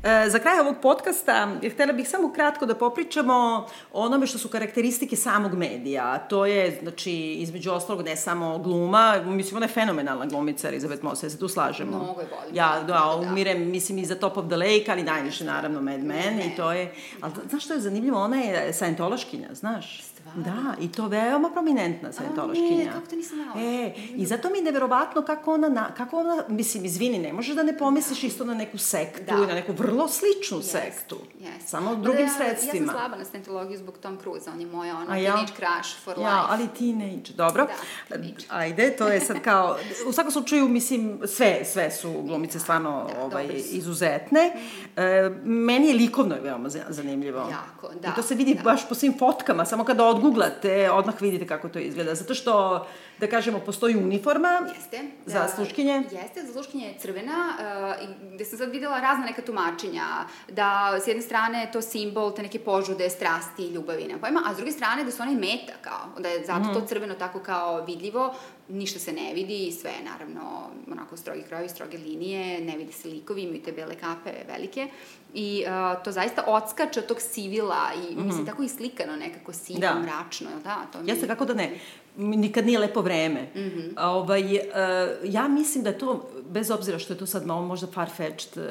Za 0.03 0.39
kraj 0.39 0.59
ovog 0.59 0.75
podcasta 0.81 1.47
htela 1.73 1.93
bih 1.93 2.09
samo 2.09 2.33
kratko 2.33 2.65
da 2.65 2.75
popričamo 2.75 3.67
o 3.93 4.01
onome 4.05 4.27
što 4.27 4.37
su 4.37 4.47
karakteristike 4.47 5.15
samog 5.15 5.53
medija. 5.53 6.17
To 6.17 6.45
je, 6.45 6.79
znači, 6.81 7.11
između 7.13 7.71
ostalog, 7.71 8.05
ne 8.05 8.15
samo 8.15 8.57
gluma, 8.57 9.21
mislim, 9.25 9.57
ona 9.57 9.65
je 9.65 9.71
fenomenalna 9.71 10.25
glumica, 10.25 10.67
Elizabeth 10.67 11.03
Moss, 11.03 11.23
ja 11.23 11.29
se 11.29 11.39
tu 11.39 11.47
slažemo. 11.47 11.97
Mnogo 11.97 12.21
je 12.21 12.27
volim. 12.35 12.55
Ja, 12.55 12.79
da, 12.79 12.85
Da, 12.85 12.93
da. 12.93 13.29
umirem, 13.31 13.69
mislim, 13.71 13.97
i 13.97 14.05
za 14.05 14.15
Top 14.15 14.37
of 14.37 14.45
the 14.45 14.57
Lake, 14.57 14.85
ali 14.87 15.03
najviše, 15.03 15.43
naravno, 15.43 15.81
Mad 15.81 16.03
Men, 16.03 16.39
i 16.39 16.55
to 16.55 16.71
je... 16.71 16.93
Ali, 17.21 17.33
znaš 17.49 17.63
što 17.63 17.73
je 17.73 17.79
zanimljivo? 17.79 18.19
Ona 18.19 18.37
je 18.37 18.73
sajentološkinja, 18.73 19.47
znaš? 19.51 20.01
Da, 20.35 20.53
i 20.79 20.91
to 20.91 21.07
veoma 21.07 21.49
prominentna 21.49 22.11
sajentološkinja. 22.11 22.77
ne, 22.77 22.91
kako 22.91 23.07
to 23.07 23.15
nisam 23.15 23.37
znala? 23.37 23.61
E, 23.61 23.93
i 24.09 24.25
zato 24.25 24.49
mi 24.49 24.57
je 24.57 24.63
neverovatno 24.63 25.21
kako 25.21 25.53
ona, 25.53 25.69
na, 25.69 25.87
kako 25.87 26.17
ona, 26.17 26.43
mislim, 26.49 26.85
izvini, 26.85 27.19
ne 27.19 27.33
možeš 27.33 27.55
da 27.55 27.63
ne 27.63 27.77
pomisliš 27.77 28.23
isto 28.23 28.45
na 28.45 28.53
neku 28.53 28.77
sektu 28.77 29.23
Da. 29.27 29.37
na 29.37 29.53
neku 29.53 29.73
vrlo 29.73 30.07
sličnu 30.07 30.61
sektu. 30.61 31.17
Yes. 31.39 31.65
Samo 31.65 31.95
drugim 31.95 32.21
ja, 32.21 32.29
sredstvima. 32.29 32.85
Ja 32.85 32.91
sam 32.91 32.99
slaba 32.99 33.15
na 33.15 33.25
Scientologiju 33.25 33.77
zbog 33.77 33.97
Tom 33.97 34.17
Cruise, 34.17 34.49
on 34.49 34.59
je 34.59 34.67
moja 34.67 34.95
ono 34.97 35.11
A 35.11 35.17
ja? 35.17 35.31
teenage 35.31 35.53
crush 35.53 36.03
for 36.03 36.17
life. 36.17 36.21
Ja, 36.23 36.45
ali 36.49 36.67
teenage, 36.69 37.33
dobro. 37.33 37.65
Da, 37.65 37.73
teenage. 38.09 38.45
Ajde, 38.49 38.91
to 38.91 39.07
je 39.07 39.19
sad 39.19 39.39
kao, 39.41 39.77
u 40.07 40.13
svakom 40.13 40.31
slučaju, 40.31 40.67
mislim, 40.67 41.19
sve, 41.27 41.61
sve 41.65 41.91
su 41.91 42.11
glumice 42.13 42.59
stvarno 42.59 43.07
da, 43.09 43.21
ovaj, 43.21 43.47
izuzetne. 43.65 44.53
E, 44.95 45.01
meni 45.43 45.87
je 45.87 45.93
likovno 45.95 46.35
je 46.35 46.41
veoma 46.41 46.69
za- 46.69 46.85
zanimljivo. 46.89 47.39
Jako, 47.41 47.93
da, 47.95 48.07
I 48.07 48.15
to 48.15 48.21
se 48.23 48.35
vidi 48.35 48.53
da. 48.53 48.61
baš 48.63 48.89
po 48.89 48.95
svim 48.95 49.13
fotkama, 49.19 49.65
samo 49.65 49.83
kada 49.83 50.03
odguglate, 50.23 50.91
odmah 50.91 51.21
vidite 51.21 51.47
kako 51.47 51.69
to 51.69 51.79
izgleda. 51.79 52.15
Zato 52.15 52.33
što, 52.33 52.87
da 53.23 53.29
kažemo, 53.29 53.59
postoji 53.59 53.95
uniforma 53.97 54.61
Jeste. 54.69 54.99
za 55.25 55.39
Da, 55.39 55.47
sluškinje. 55.47 56.03
Jeste, 56.13 56.43
za 56.43 56.53
sluškinje 56.53 56.85
je 56.85 56.99
crvena, 56.99 57.53
uh, 57.99 58.33
gde 58.33 58.45
sam 58.45 58.57
sad 58.57 58.71
videla 58.71 58.99
razna 58.99 59.25
neka 59.25 59.41
tumačenja, 59.41 60.05
da 60.49 60.69
s 60.99 61.07
jedne 61.07 61.23
strane 61.23 61.61
je 61.61 61.71
to 61.71 61.81
simbol 61.83 62.31
te 62.31 62.41
neke 62.41 62.59
požude, 62.61 63.09
strasti, 63.09 63.63
ljubavi, 63.65 64.03
nema 64.03 64.19
pojma, 64.19 64.41
a 64.45 64.53
s 64.53 64.57
druge 64.57 64.71
strane 64.71 65.03
da 65.03 65.11
su 65.11 65.21
one 65.21 65.31
meta 65.33 65.73
kao, 65.81 66.19
da 66.19 66.29
je 66.29 66.45
zato 66.45 66.59
Mhm. 66.61 66.73
to 66.73 66.81
crveno 66.81 67.13
tako 67.15 67.39
kao 67.41 67.81
vidljivo, 67.81 68.33
ništa 68.69 68.99
se 68.99 69.11
ne 69.13 69.33
vidi, 69.33 69.71
sve 69.71 69.89
je 69.91 70.03
naravno 70.05 70.41
onako 70.89 71.17
strogi 71.17 71.41
krojevi, 71.43 71.69
stroge 71.69 71.97
linije, 71.97 72.33
ne 72.61 72.77
vide 72.77 72.91
se 72.91 73.07
likovi, 73.07 73.41
imaju 73.41 73.61
te 73.61 73.71
bele 73.71 73.95
kape 73.95 74.31
velike 74.47 74.87
i 75.33 75.65
uh, 75.65 76.03
to 76.03 76.11
zaista 76.11 76.43
odskače 76.47 76.99
od 76.99 77.05
tog 77.05 77.21
sivila 77.21 77.81
i 78.03 78.15
mislim 78.15 78.45
tako 78.45 78.63
i 78.63 78.69
slikano 78.69 79.15
nekako 79.15 79.53
sivo, 79.53 79.79
Mhm. 79.79 79.81
Da. 79.83 79.99
mračno, 80.01 80.49
jel 80.49 80.59
da? 80.61 80.77
To 80.85 81.01
mi... 81.01 81.09
Jeste, 81.09 81.27
kako 81.27 81.45
da 81.45 81.53
ne. 81.53 81.79
Nikad 82.17 82.65
nije 82.65 82.79
lepo 82.79 83.01
vreme. 83.01 83.41
Mm. 83.41 83.59
-hmm. 83.59 83.93
ovaj, 83.97 84.43
uh, 84.43 85.33
ja 85.33 85.47
mislim 85.47 85.83
da 85.83 85.89
je 85.89 85.97
to, 85.97 86.29
bez 86.49 86.71
obzira 86.71 86.99
što 86.99 87.13
je 87.13 87.17
to 87.17 87.25
sad 87.25 87.45
malo 87.45 87.61
možda 87.61 87.87
far-fetched 87.87 88.57
uh, 88.57 88.63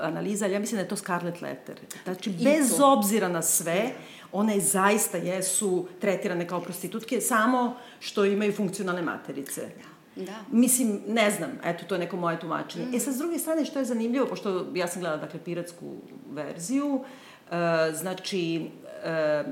analiza, 0.00 0.44
ali 0.44 0.54
ja 0.54 0.60
mislim 0.60 0.76
da 0.76 0.82
je 0.82 0.88
to 0.88 0.96
Scarlet 0.96 1.42
Letter. 1.42 1.76
Znači, 2.04 2.30
I 2.30 2.44
bez 2.44 2.76
to. 2.76 2.92
obzira 2.92 3.28
na 3.28 3.42
sve, 3.42 3.90
one 4.32 4.60
zaista 4.60 5.18
jesu 5.18 5.88
tretirane 6.00 6.48
kao 6.48 6.60
prostitutke, 6.60 7.20
samo 7.20 7.76
što 8.00 8.24
imaju 8.24 8.52
funkcionalne 8.52 9.02
materice. 9.02 9.68
Da. 10.16 10.34
Mislim, 10.52 11.00
ne 11.08 11.30
znam, 11.30 11.50
eto, 11.64 11.84
to 11.84 11.94
je 11.94 11.98
neko 11.98 12.16
moje 12.16 12.40
tumačenje. 12.40 12.84
Mhm. 12.84 12.96
E 12.96 13.00
sad, 13.00 13.14
s 13.14 13.18
druge 13.18 13.38
strane, 13.38 13.64
što 13.64 13.78
je 13.78 13.84
zanimljivo, 13.84 14.26
pošto 14.26 14.66
ja 14.74 14.88
sam 14.88 15.00
gledala, 15.00 15.22
dakle, 15.22 15.40
piratsku 15.44 15.94
verziju, 16.30 17.04
e, 17.50 17.92
znači, 17.92 18.70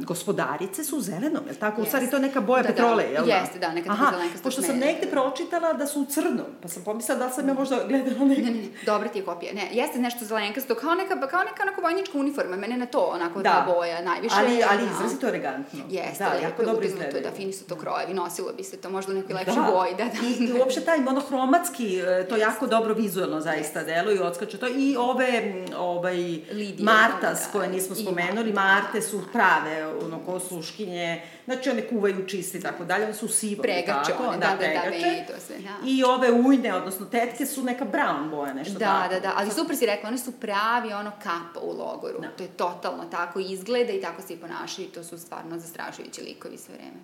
gospodarice 0.01 0.85
su 0.85 0.97
u 0.97 1.01
zelenom, 1.01 1.43
je 1.47 1.53
li 1.53 1.59
tako? 1.59 1.83
U 1.83 1.85
stvari, 1.85 2.11
to 2.11 2.17
je 2.17 2.23
neka 2.23 2.41
boja 2.41 2.63
Da, 2.63 2.69
da. 2.69 2.75
petrole, 2.75 3.05
jel 3.05 3.25
da? 3.27 3.33
Jeste, 3.33 3.59
da, 3.59 3.73
neka 3.73 3.91
Aha, 3.93 4.13
pošto 4.43 4.63
sam 4.63 4.77
negde 4.79 5.05
da. 5.07 5.11
pročitala 5.11 5.73
da 5.73 5.87
su 5.87 6.01
u 6.01 6.05
crnom, 6.05 6.47
pa 6.63 6.69
sam 6.69 6.85
pomislila 6.85 7.19
da 7.19 7.27
li 7.27 7.33
sam 7.33 7.49
ja 7.49 7.55
možda 7.55 7.79
gledala 7.89 8.25
neki... 8.25 8.43
Ne, 8.43 8.51
ne, 8.51 8.57
ne, 8.59 8.69
dobra 8.87 9.09
ti 9.09 9.19
je 9.19 9.25
kopija. 9.25 9.53
Ne, 9.55 9.69
jeste 9.73 9.99
nešto 9.99 10.25
zelenkasto, 10.25 10.75
kao 10.75 10.95
neka, 10.95 11.27
kao 11.29 11.43
neka 11.45 11.63
onako 11.63 11.81
vojnička 11.81 12.19
uniforma, 12.19 12.57
mene 12.57 12.77
na 12.77 12.87
to 12.87 13.11
onako 13.15 13.43
Da. 13.43 13.51
ta 13.53 13.73
boja 13.75 14.03
najviše. 14.03 14.35
Ali, 14.39 14.63
ali 14.71 14.83
da. 14.87 14.91
izrazito 14.95 15.29
elegantno. 15.29 15.81
Jeste, 15.91 16.25
da, 16.25 16.33
lepo 16.47 16.63
je 16.83 16.87
izgledaju. 16.87 17.23
da, 17.23 17.31
fini 17.31 17.53
su 17.53 17.65
to 17.65 17.77
krojevi, 17.77 18.15
nosilo 18.15 18.53
bi 18.53 18.63
se 18.65 18.77
to 18.77 18.91
možda 18.91 19.13
u 19.13 19.15
nekoj 19.15 19.35
lepšoj 19.35 19.55
Da. 19.55 19.71
boji, 19.73 19.95
da, 19.99 20.05
da. 20.05 20.45
I 20.45 20.53
uopšte 20.61 20.81
taj 20.81 20.99
monohromatski, 21.01 21.99
e, 21.99 22.27
to 22.29 22.37
jako 22.37 22.67
dobro 22.67 22.95
vizuelno 22.95 23.41
zaista 23.41 23.83
deluje 23.83 24.17
i 24.17 24.21
odskače 24.21 24.59
to. 24.59 24.69
I 24.69 24.97
ove, 24.99 25.55
ovaj, 25.77 26.17
Lidije, 26.53 26.85
Martas, 26.85 27.41
da, 27.47 27.53
koje 27.53 27.69
nismo 27.69 27.97
spomenuli, 27.97 28.53
da. 28.53 28.61
Marte 28.61 29.03
su 29.03 29.23
pravi 29.33 29.44
prave, 29.45 29.87
ono, 29.87 30.19
ko 30.27 30.41
sluškinje, 30.41 31.23
znači 31.45 31.71
one 31.71 31.89
kuvaju 31.89 32.27
čiste 32.27 32.59
i 32.59 32.61
tako 32.61 32.85
dalje, 32.85 33.05
one 33.05 33.15
su 33.15 33.29
sive. 33.29 33.63
Pregače 33.63 34.11
tako, 34.11 34.25
one, 34.25 34.39
da, 34.39 34.47
da, 34.47 34.53
da, 34.53 34.57
pregače. 34.59 34.91
meni 34.91 35.27
to 35.27 35.33
sve, 35.47 35.57
da. 35.59 35.89
I 35.89 36.05
ove 36.05 36.33
ujne, 36.33 36.75
odnosno 36.75 37.07
tetke 37.07 37.47
su 37.47 37.63
neka 37.63 37.85
brown 37.85 38.31
boja, 38.31 38.55
nešto 38.55 38.79
Da, 38.79 38.87
tako. 38.87 39.15
da, 39.15 39.21
da, 39.21 39.33
ali 39.37 39.51
super 39.51 39.77
si 39.77 39.87
rekla, 39.87 40.09
one 40.09 40.19
su 40.19 40.33
pravi 40.33 40.93
ono 40.93 41.13
kapa 41.23 41.61
u 41.63 41.79
logoru. 41.79 42.21
Da. 42.21 42.29
To 42.29 42.43
je 42.43 42.49
totalno 42.49 43.05
tako 43.11 43.41
izgleda 43.41 43.93
i 43.93 44.01
tako 44.01 44.23
se 44.23 44.35
i 44.35 44.37
ponašaju 44.37 44.89
i 44.89 44.91
to 44.91 45.05
su 45.05 45.19
stvarno 45.19 45.59
zastrašujući 45.59 46.23
likovi 46.23 46.59
sve 46.59 46.75
vreme. 46.75 46.97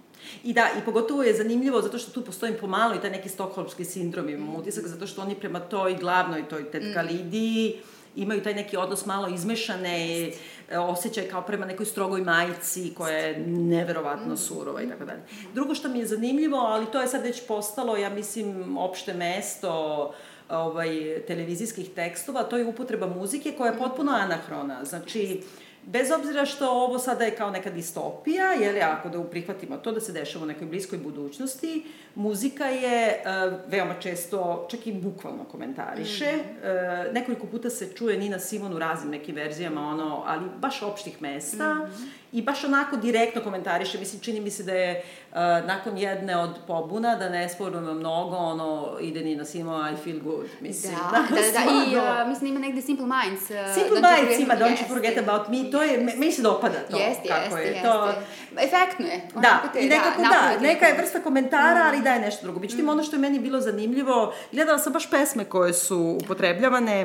I 0.45 0.53
da, 0.53 0.69
i 0.79 0.85
pogotovo 0.85 1.23
je 1.23 1.35
zanimljivo 1.35 1.83
zato 1.83 1.99
što 1.99 2.11
tu 2.11 2.25
postoji 2.25 2.53
pomalo 2.59 2.95
i 2.95 3.01
taj 3.01 3.11
neki 3.11 3.29
stokholmski 3.29 3.85
sindrom, 3.85 4.29
imam 4.29 4.55
utisak, 4.55 4.87
zato 4.87 5.07
što 5.07 5.23
oni 5.23 5.35
prema 5.35 5.61
toj 5.61 5.95
glavnoj, 5.95 6.49
toj 6.49 6.71
tetka 6.71 7.03
Lidiji, 7.03 7.81
imaju 8.17 8.43
taj 8.43 8.55
neki 8.55 8.77
odnos 8.77 9.07
malo 9.07 9.29
izmešane 9.29 10.29
e, 10.29 10.79
osjećaj 10.79 11.29
kao 11.29 11.43
prema 11.43 11.67
nekoj 11.67 11.87
strogoj 11.87 12.21
majici 12.21 12.95
koja 12.95 13.17
je 13.17 13.39
neverovatno 13.47 14.37
surova 14.37 14.83
i 14.83 14.89
tako 14.89 15.05
dalje. 15.05 15.21
Drugo 15.55 15.75
što 15.75 15.89
mi 15.89 15.99
je 15.99 16.07
zanimljivo, 16.07 16.57
ali 16.57 16.87
to 16.93 17.01
je 17.01 17.09
sad 17.09 17.23
već 17.23 17.47
postalo, 17.47 17.97
ja 17.97 18.11
mislim, 18.11 18.77
opšte 18.79 19.15
mesto 19.15 20.13
ovaj, 20.49 21.23
televizijskih 21.27 21.91
tekstova, 21.95 22.43
to 22.43 22.57
je 22.57 22.67
upotreba 22.67 23.07
muzike 23.07 23.53
koja 23.53 23.73
je 23.73 23.79
potpuno 23.79 24.13
anahrona. 24.13 24.85
Znači, 24.85 25.43
bez 25.83 26.11
obzira 26.11 26.47
što 26.47 26.71
ovo 26.71 26.99
sada 26.99 27.25
je 27.25 27.37
kao 27.37 27.51
neka 27.51 27.71
distopija, 27.71 28.53
jer 28.53 28.75
je 28.75 28.83
ako 28.83 29.09
da 29.09 29.25
prihvatimo 29.25 29.77
to 29.77 29.93
da 29.93 30.01
se 30.01 30.13
dešava 30.13 30.45
u 30.45 30.49
nekoj 30.49 30.67
bliskoj 30.67 30.99
budućnosti, 30.99 31.87
muzika 32.15 32.65
je 32.65 33.23
uh, 33.25 33.61
veoma 33.71 33.95
često, 34.01 34.67
čak 34.71 34.87
i 34.87 34.93
bukvalno 34.93 35.45
komentariše. 35.45 36.33
Mm 36.37 36.67
-hmm. 36.67 37.07
uh, 37.09 37.15
nekoliko 37.15 37.47
puta 37.47 37.71
se 37.71 37.93
čuje 37.95 38.19
Nina 38.19 38.39
Simon 38.39 38.75
u 38.75 38.79
raznim 38.79 39.11
nekim 39.11 39.35
verzijama, 39.35 39.89
ono, 39.89 40.23
ali 40.27 40.47
baš 40.59 40.83
opštih 40.83 41.23
mesta 41.23 41.75
mm 41.75 41.79
-hmm. 41.79 42.09
I 42.33 42.43
baš 42.43 42.65
onako 42.65 42.97
direktno 42.97 43.43
komentariše. 43.43 43.99
Mislim, 43.99 44.23
čini 44.23 44.41
mi 44.41 44.51
se 44.51 44.63
da 44.63 44.73
je 44.73 45.05
uh, 45.31 45.37
nakon 45.67 45.99
jedne 45.99 46.37
od 46.37 46.51
pobuna, 46.67 47.17
da 47.17 47.29
ne 47.29 47.49
sporujemo 47.49 47.95
mnogo, 47.95 48.37
ono, 48.37 48.97
ide 49.01 49.21
Nina 49.21 49.45
Simon, 49.45 49.95
I 49.95 49.97
feel 50.05 50.21
good, 50.21 50.47
mislim. 50.61 50.95
Da, 50.95 51.11
da, 51.11 51.37
da, 51.37 51.53
da, 51.53 51.91
i 51.91 51.97
uh, 51.97 52.29
mislim 52.29 52.51
ima 52.51 52.61
negde 52.61 52.83
Simple 52.83 53.07
Minds. 53.07 53.43
Uh, 53.51 53.75
Simple 53.75 54.01
Don't 54.01 54.19
You 54.19 54.27
Minds 54.27 54.41
ima 54.41 54.55
Don't 54.55 54.67
You 54.67 54.71
Jeste. 54.71 54.85
Forget 54.89 55.19
About 55.19 55.49
Me, 55.49 55.71
to 55.71 55.83
je, 55.83 55.99
me- 55.99 56.17
meni 56.17 56.33
se 56.33 56.43
dopada 56.43 56.79
to. 56.91 56.97
Jeste, 56.97 57.29
kako 57.29 57.43
jeste, 57.43 57.61
je 57.61 57.67
jeste. 57.67 57.89
to. 57.89 58.13
Efektno 58.57 59.07
je. 59.07 59.29
Da, 59.35 59.39
Onako 59.39 59.69
te, 59.73 59.81
i 59.81 59.89
nekako 59.89 60.23
da, 60.23 60.29
napravi 60.29 60.67
neka 60.67 60.87
je 60.87 60.95
vrsta 60.99 61.21
komentara, 61.21 61.85
ali 61.87 62.03
daje 62.03 62.21
nešto 62.21 62.43
drugo. 62.43 62.61
Međutim, 62.61 62.89
ono 62.89 63.03
što 63.03 63.17
je 63.17 63.21
meni 63.21 63.39
bilo 63.39 63.61
zanimljivo, 63.61 64.35
gledala 64.53 64.79
sam 64.79 64.93
baš 64.93 65.11
pesme 65.11 65.45
koje 65.45 65.73
su 65.73 66.19
upotrebljavane, 66.25 67.05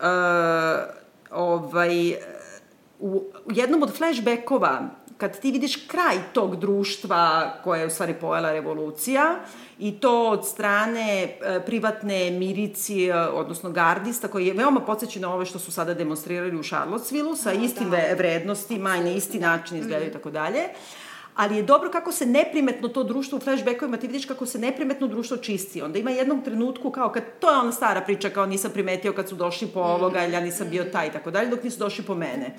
uh, 0.00 0.06
ovaj, 1.30 2.16
u, 3.02 3.24
jednom 3.50 3.82
od 3.82 3.96
flashbackova, 3.96 4.88
kad 5.18 5.40
ti 5.40 5.50
vidiš 5.50 5.76
kraj 5.86 6.16
tog 6.32 6.56
društva 6.56 7.52
koje 7.64 7.80
je 7.80 7.86
u 7.86 7.90
stvari 7.90 8.14
pojela 8.20 8.52
revolucija, 8.52 9.34
i 9.78 9.92
to 9.92 10.28
od 10.30 10.46
strane 10.46 11.22
e, 11.24 11.60
privatne 11.66 12.30
milicije, 12.30 13.16
odnosno 13.28 13.70
gardista, 13.70 14.28
koji 14.28 14.46
je 14.46 14.54
veoma 14.54 14.80
podsjeća 14.80 15.20
na 15.20 15.34
ove 15.34 15.46
što 15.46 15.58
su 15.58 15.72
sada 15.72 15.94
demonstrirali 15.94 16.56
u 16.56 16.62
Charlottesville-u, 16.62 17.36
sa 17.36 17.52
istim 17.52 17.90
ve- 17.90 18.14
vrednostima 18.18 18.96
i 18.96 19.04
na 19.04 19.10
isti 19.10 19.40
način 19.40 19.78
izgledaju 19.78 20.10
i 20.10 20.12
tako 20.12 20.30
dalje. 20.30 20.62
Ali 21.34 21.56
je 21.56 21.62
dobro 21.62 21.90
kako 21.90 22.12
se 22.12 22.26
neprimetno 22.26 22.88
to 22.88 23.02
društvo 23.02 23.38
u 23.38 23.40
flashbackovima, 23.40 23.96
ti 23.96 24.06
vidiš 24.06 24.26
kako 24.26 24.46
se 24.46 24.58
neprimetno 24.58 25.06
društvo 25.06 25.36
čisti. 25.36 25.82
Onda 25.82 25.98
ima 25.98 26.10
jednom 26.10 26.42
trenutku 26.42 26.90
kao 26.90 27.12
kad, 27.12 27.22
to 27.40 27.50
je 27.50 27.56
ona 27.56 27.72
stara 27.72 28.00
priča, 28.00 28.30
kao 28.30 28.46
nisam 28.46 28.70
primetio 28.70 29.12
kad 29.12 29.28
su 29.28 29.34
došli 29.34 29.68
po 29.68 29.80
ovoga, 29.80 30.24
ili 30.24 30.32
ja 30.32 30.40
nisam 30.40 30.68
bio 30.70 30.84
taj 30.84 31.08
i 31.08 31.12
tako 31.12 31.30
dalje, 31.30 31.50
dok 31.50 31.64
nisu 31.64 31.78
došli 31.78 32.04
po 32.04 32.14
mene. 32.14 32.46
E, 32.46 32.56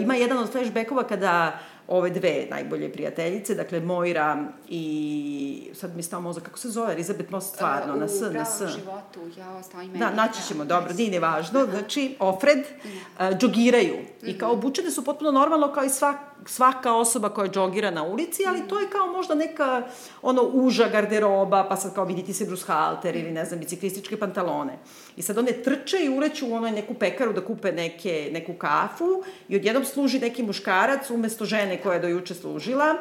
ima 0.00 0.14
jedan 0.14 0.38
od 0.38 0.52
flashbackova 0.52 1.02
kada 1.02 1.58
ove 1.88 2.10
dve 2.10 2.46
najbolje 2.50 2.92
prijateljice, 2.92 3.54
dakle 3.54 3.80
Moira 3.80 4.44
i 4.68 5.70
sad 5.74 5.96
mi 5.96 6.02
stao 6.02 6.20
mozak, 6.20 6.42
kako 6.42 6.58
se 6.58 6.68
zove, 6.68 6.92
Elizabeth 6.92 7.30
Moss 7.30 7.48
stvarno, 7.48 7.94
na 7.94 8.08
S, 8.08 8.22
U 8.22 8.32
na 8.32 8.44
S. 8.44 8.58
životu, 8.58 9.20
ja, 9.38 9.62
stavi 9.62 9.86
meni. 9.86 9.98
Da, 9.98 10.10
naći 10.10 10.42
ćemo, 10.48 10.64
dobro, 10.64 10.92
nije 10.94 11.10
ni 11.10 11.18
važno. 11.18 11.66
Znači, 11.70 12.16
Ofred, 12.18 12.58
uh, 12.58 13.38
džogiraju. 13.38 13.96
I 14.22 14.38
kao 14.38 14.52
obučene 14.52 14.90
su 14.90 15.04
potpuno 15.04 15.30
normalno 15.30 15.72
kao 15.72 15.84
i 15.84 15.88
svak, 15.88 16.16
svaka 16.46 16.94
osoba 16.94 17.28
koja 17.28 17.50
džogira 17.50 17.90
na 17.90 18.02
ulici, 18.02 18.42
ali 18.48 18.68
to 18.68 18.80
je 18.80 18.90
kao 18.90 19.06
možda 19.06 19.34
neka 19.34 19.82
ono 20.22 20.42
uža 20.42 20.88
garderoba, 20.88 21.66
pa 21.68 21.76
sad 21.76 21.94
kao 21.94 22.04
vidite 22.04 22.32
se 22.32 22.44
Bruce 22.44 22.64
Halter 22.66 23.16
ili 23.16 23.30
ne 23.30 23.44
znam, 23.44 23.60
biciklističke 23.60 24.16
pantalone. 24.16 24.78
I 25.16 25.22
sad 25.22 25.38
one 25.38 25.52
trče 25.52 25.96
i 26.04 26.08
uleću 26.08 26.48
u 26.48 26.54
onoj 26.54 26.70
neku 26.70 26.94
pekaru 26.94 27.32
da 27.32 27.44
kupe 27.44 27.72
neke, 27.72 28.30
neku 28.32 28.52
kafu 28.52 29.22
i 29.48 29.56
odjednom 29.56 29.84
služi 29.84 30.18
neki 30.18 30.42
muškarac 30.42 31.10
umesto 31.10 31.44
žene 31.44 31.73
koja 31.82 31.94
je 31.94 32.00
do 32.00 32.08
juče 32.08 32.34
služila 32.34 32.96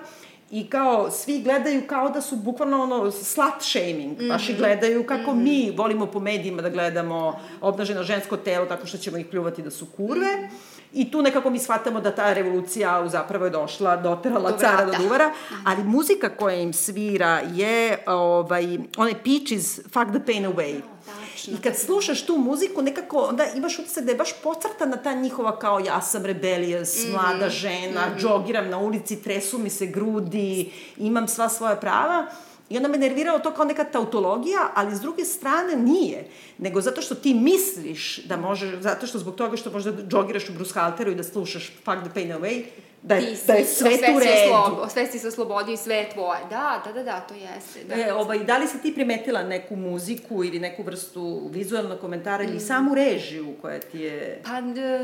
i 0.53 0.67
kao 0.69 1.11
svi 1.11 1.41
gledaju 1.41 1.81
kao 1.87 2.09
da 2.09 2.21
su 2.21 2.35
bukvalno 2.35 2.83
ono 2.83 3.11
slut 3.11 3.53
shaming, 3.59 4.17
baš 4.29 4.49
i 4.49 4.53
gledaju 4.53 5.05
kako 5.05 5.33
mi 5.33 5.73
volimo 5.77 6.05
po 6.05 6.19
medijima 6.19 6.61
da 6.61 6.69
gledamo 6.69 7.39
obnaženo 7.61 8.03
žensko 8.03 8.37
telo 8.37 8.65
tako 8.65 8.87
što 8.87 8.97
ćemo 8.97 9.17
ih 9.17 9.25
pljuvati 9.25 9.61
da 9.61 9.71
su 9.71 9.85
kurve. 9.85 10.49
I 10.93 11.11
tu 11.11 11.21
nekako 11.21 11.49
mi 11.49 11.59
shvatamo 11.59 12.01
da 12.01 12.15
ta 12.15 12.33
revolucija 12.33 13.09
zapravo 13.09 13.45
je 13.45 13.51
došla, 13.51 13.95
doterala 13.97 14.51
Do 14.51 14.57
cara 14.57 14.85
do 14.85 14.91
duvara, 14.97 15.31
ali 15.65 15.83
muzika 15.83 16.29
koja 16.29 16.55
im 16.55 16.73
svira 16.73 17.41
je 17.53 18.03
ovaj, 18.05 18.77
onaj 18.97 19.13
Peaches 19.13 19.75
Fuck 19.75 20.11
the 20.11 20.25
Pain 20.25 20.45
Away. 20.45 20.81
I 21.47 21.61
kad 21.61 21.77
slušaš 21.77 22.25
tu 22.25 22.37
muziku, 22.37 22.81
nekako 22.81 23.17
onda 23.17 23.45
imaš 23.55 23.79
utisak 23.79 24.03
da 24.03 24.11
je 24.11 24.17
baš 24.17 24.29
pocrtana 24.43 24.97
ta 24.97 25.13
njihova 25.13 25.59
kao 25.59 25.79
ja 25.79 26.01
sam 26.01 26.25
rebellious, 26.25 27.07
mlada 27.11 27.49
žena, 27.49 28.01
džogiram 28.19 28.69
na 28.69 28.77
ulici, 28.77 29.21
tresu 29.21 29.57
mi 29.57 29.69
se 29.69 29.85
grudi, 29.85 30.71
imam 30.97 31.27
sva 31.27 31.49
svoja 31.49 31.75
prava. 31.75 32.25
I 32.69 32.77
onda 32.77 32.89
me 32.89 32.97
nerviralo 32.97 33.39
to 33.39 33.51
kao 33.51 33.65
neka 33.65 33.83
tautologija, 33.83 34.71
ali 34.75 34.95
s 34.95 35.01
druge 35.01 35.25
strane 35.25 35.75
nije. 35.75 36.27
Nego 36.57 36.81
zato 36.81 37.01
što 37.01 37.15
ti 37.15 37.33
misliš 37.33 38.25
da 38.25 38.37
možeš, 38.37 38.79
zato 38.79 39.07
što 39.07 39.19
zbog 39.19 39.35
toga 39.35 39.57
što 39.57 39.71
možda 39.71 39.91
džogiraš 40.07 40.49
u 40.49 40.53
Bruce 40.53 40.73
Halteru 40.73 41.11
i 41.11 41.15
da 41.15 41.23
slušaš 41.23 41.71
Fuck 41.85 41.97
the 42.03 42.13
Pain 42.13 42.29
Away, 42.29 42.63
da 43.03 43.15
je, 43.15 43.35
si, 43.35 43.47
da 43.47 43.53
je 43.53 43.65
sve 43.65 43.89
tu 43.91 44.11
u 44.11 44.19
si 44.19 44.25
redu. 44.25 44.89
sve 44.89 45.07
si 45.07 45.19
se 45.19 45.27
oslobodio 45.27 45.73
i 45.73 45.77
sve 45.77 45.95
je 45.95 46.09
tvoje. 46.09 46.39
Da, 46.41 46.81
da, 46.85 46.91
da, 46.93 47.03
da, 47.03 47.19
to 47.19 47.33
jeste. 47.35 47.83
Da. 47.83 47.95
E, 47.97 48.13
ovaj, 48.13 48.39
da 48.39 48.57
li 48.57 48.67
si 48.67 48.79
ti 48.79 48.93
primetila 48.93 49.43
neku 49.43 49.75
muziku 49.77 50.43
ili 50.43 50.59
neku 50.59 50.83
vrstu 50.83 51.23
vizualnog 51.47 51.99
komentara 51.99 52.43
ili 52.43 52.59
samu 52.59 52.95
režiju 52.95 53.53
koja 53.61 53.79
ti 53.81 53.99
je... 53.99 54.41
Pa, 54.45 54.61
d- 54.63 55.03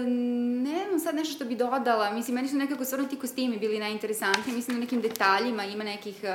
nemam 0.63 0.99
sad 0.99 1.15
nešto 1.15 1.33
što 1.33 1.45
bi 1.45 1.55
dodala. 1.55 2.11
Mislim, 2.11 2.35
meni 2.35 2.47
su 2.47 2.55
nekako 2.55 2.85
stvarno 2.85 3.07
ti 3.07 3.15
kostimi 3.17 3.57
bili 3.57 3.79
najinteresantniji. 3.79 4.55
Mislim, 4.55 4.77
na 4.77 4.81
nekim 4.81 5.01
detaljima 5.01 5.63
ima 5.65 5.83
nekih... 5.83 6.15
Uh, 6.23 6.29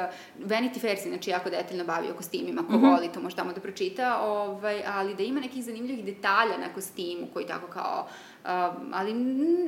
Vanity 0.46 0.80
Fair 0.80 0.98
se, 0.98 1.08
znači, 1.08 1.30
jako 1.30 1.50
detaljno 1.50 1.84
bavio 1.84 2.14
kostimima. 2.14 2.62
Ko 2.62 2.72
Mhm. 2.72 2.86
voli 2.86 3.08
to 3.08 3.20
može 3.20 3.36
tamo 3.36 3.52
da 3.52 3.60
pročita. 3.60 4.20
Ovaj, 4.20 4.82
ali 4.86 5.14
da 5.14 5.22
ima 5.22 5.40
nekih 5.40 5.64
zanimljivih 5.64 6.04
detalja 6.06 6.58
na 6.58 6.74
kostimu 6.74 7.26
koji 7.32 7.46
tako 7.46 7.66
kao... 7.66 8.06
Uh, 8.06 8.33
ali 8.92 9.14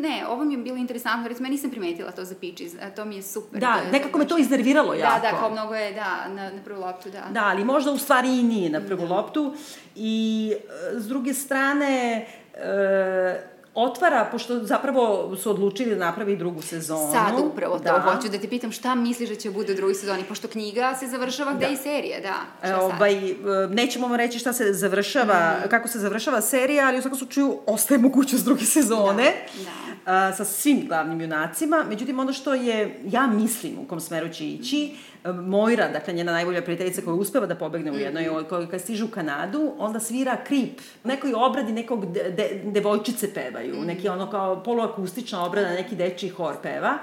ne, 0.01 0.27
ovo 0.29 0.45
mi 0.45 0.55
je 0.55 0.59
bilo 0.59 0.77
interesantno, 0.77 1.29
recimo 1.29 1.47
ja 1.47 1.51
nisam 1.51 1.71
primetila 1.71 2.11
to 2.11 2.25
za 2.25 2.35
Peaches, 2.41 2.73
a 2.83 2.91
to 2.91 3.05
mi 3.05 3.17
je 3.17 3.23
super. 3.23 3.61
Da, 3.61 3.81
je 3.85 3.93
nekako 3.93 4.19
me 4.19 4.29
to 4.29 4.39
iznerviralo 4.39 4.93
Da, 4.93 4.99
jako. 4.99 5.21
da, 5.21 5.31
kao 5.31 5.51
mnogo 5.51 5.75
je, 5.75 5.93
da, 5.93 6.29
na, 6.29 6.51
na 6.51 6.63
prvu 6.65 6.81
loptu, 6.81 7.11
da. 7.11 7.23
Da, 7.31 7.45
ali 7.45 7.65
možda 7.65 7.91
u 7.91 7.99
stvari 7.99 8.39
i 8.39 8.43
nije 8.43 8.71
na 8.71 8.81
prvu 8.81 9.07
loptu. 9.07 9.55
I 9.95 10.53
e, 10.55 11.01
s 11.01 11.09
druge 11.09 11.35
strane, 11.35 12.27
e, 12.55 13.56
otvara, 13.77 14.29
pošto 14.33 14.65
zapravo 14.65 15.37
su 15.37 15.51
odlučili 15.51 15.95
da 15.95 16.05
napravi 16.05 16.37
drugu 16.37 16.63
sezonu. 16.63 17.13
Sad 17.13 17.35
upravo 17.45 17.79
to 17.79 17.85
da. 17.85 18.01
hoću 18.01 18.29
da 18.29 18.39
te 18.39 18.49
pitam 18.49 18.73
šta 18.73 18.95
misliš 18.95 19.29
da 19.29 19.35
će 19.35 19.51
bude 19.51 19.73
u 19.73 19.77
drugoj 19.77 19.95
sezoni, 19.95 20.25
pošto 20.25 20.49
knjiga 20.49 20.95
se 21.01 21.07
završava 21.07 21.55
gde 21.55 21.69
i 21.73 21.77
serija, 21.77 22.21
da. 22.21 22.69
E, 22.69 22.75
ovaj, 22.75 23.31
e, 23.31 23.35
nećemo 23.71 24.07
vam 24.07 24.17
reći 24.17 24.39
šta 24.39 24.53
se 24.53 24.73
završava, 24.73 25.55
kako 25.71 25.89
se 25.89 25.99
završava 25.99 26.41
serija, 26.41 26.87
ali 26.87 26.99
u 26.99 27.03
svakom 27.03 27.19
slučaju 27.19 27.59
ostaje 27.67 27.99
mogućnost 27.99 28.45
druge 28.45 28.65
sezone. 28.65 29.35
Da. 29.65 30.13
a, 30.13 30.33
sa 30.33 30.45
svim 30.45 30.87
glavnim 30.89 31.21
junacima. 31.21 31.85
Međutim, 31.89 32.19
ono 32.19 32.33
što 32.33 32.55
je, 32.55 33.01
ja 33.05 33.27
mislim 33.27 33.79
u 33.79 33.85
kom 33.89 34.01
smeru 34.01 34.29
će 34.29 34.49
ići, 34.49 34.85
e, 34.85 35.16
Moira, 35.33 35.89
dakle 35.89 36.15
njena 36.15 36.33
najbolja 36.33 36.63
prijateljica 36.63 37.03
koja 37.03 37.15
uspeva 37.15 37.47
da 37.47 37.55
pobegne 37.55 37.93
u 37.93 37.99
jednoj, 37.99 38.25
mm. 38.25 38.45
koja 38.49 38.67
kad 38.67 38.81
stiže 38.81 39.05
u 39.05 39.09
Kanadu, 39.09 39.73
onda 39.79 40.01
svira 40.01 40.37
krip. 40.45 40.81
Nekoj 41.05 41.33
obradi 41.35 41.73
nekog 41.73 42.13
de, 42.13 42.23
de, 42.23 42.61
devojčice 42.65 43.35
pevaju, 43.35 43.75
neki 43.85 44.09
ono 44.09 44.31
kao 44.31 44.63
poluakustična 44.63 45.45
obrada, 45.45 45.71
neki 45.71 45.97
dečiji 45.97 46.31
hor 46.31 46.55
peva. 46.63 46.99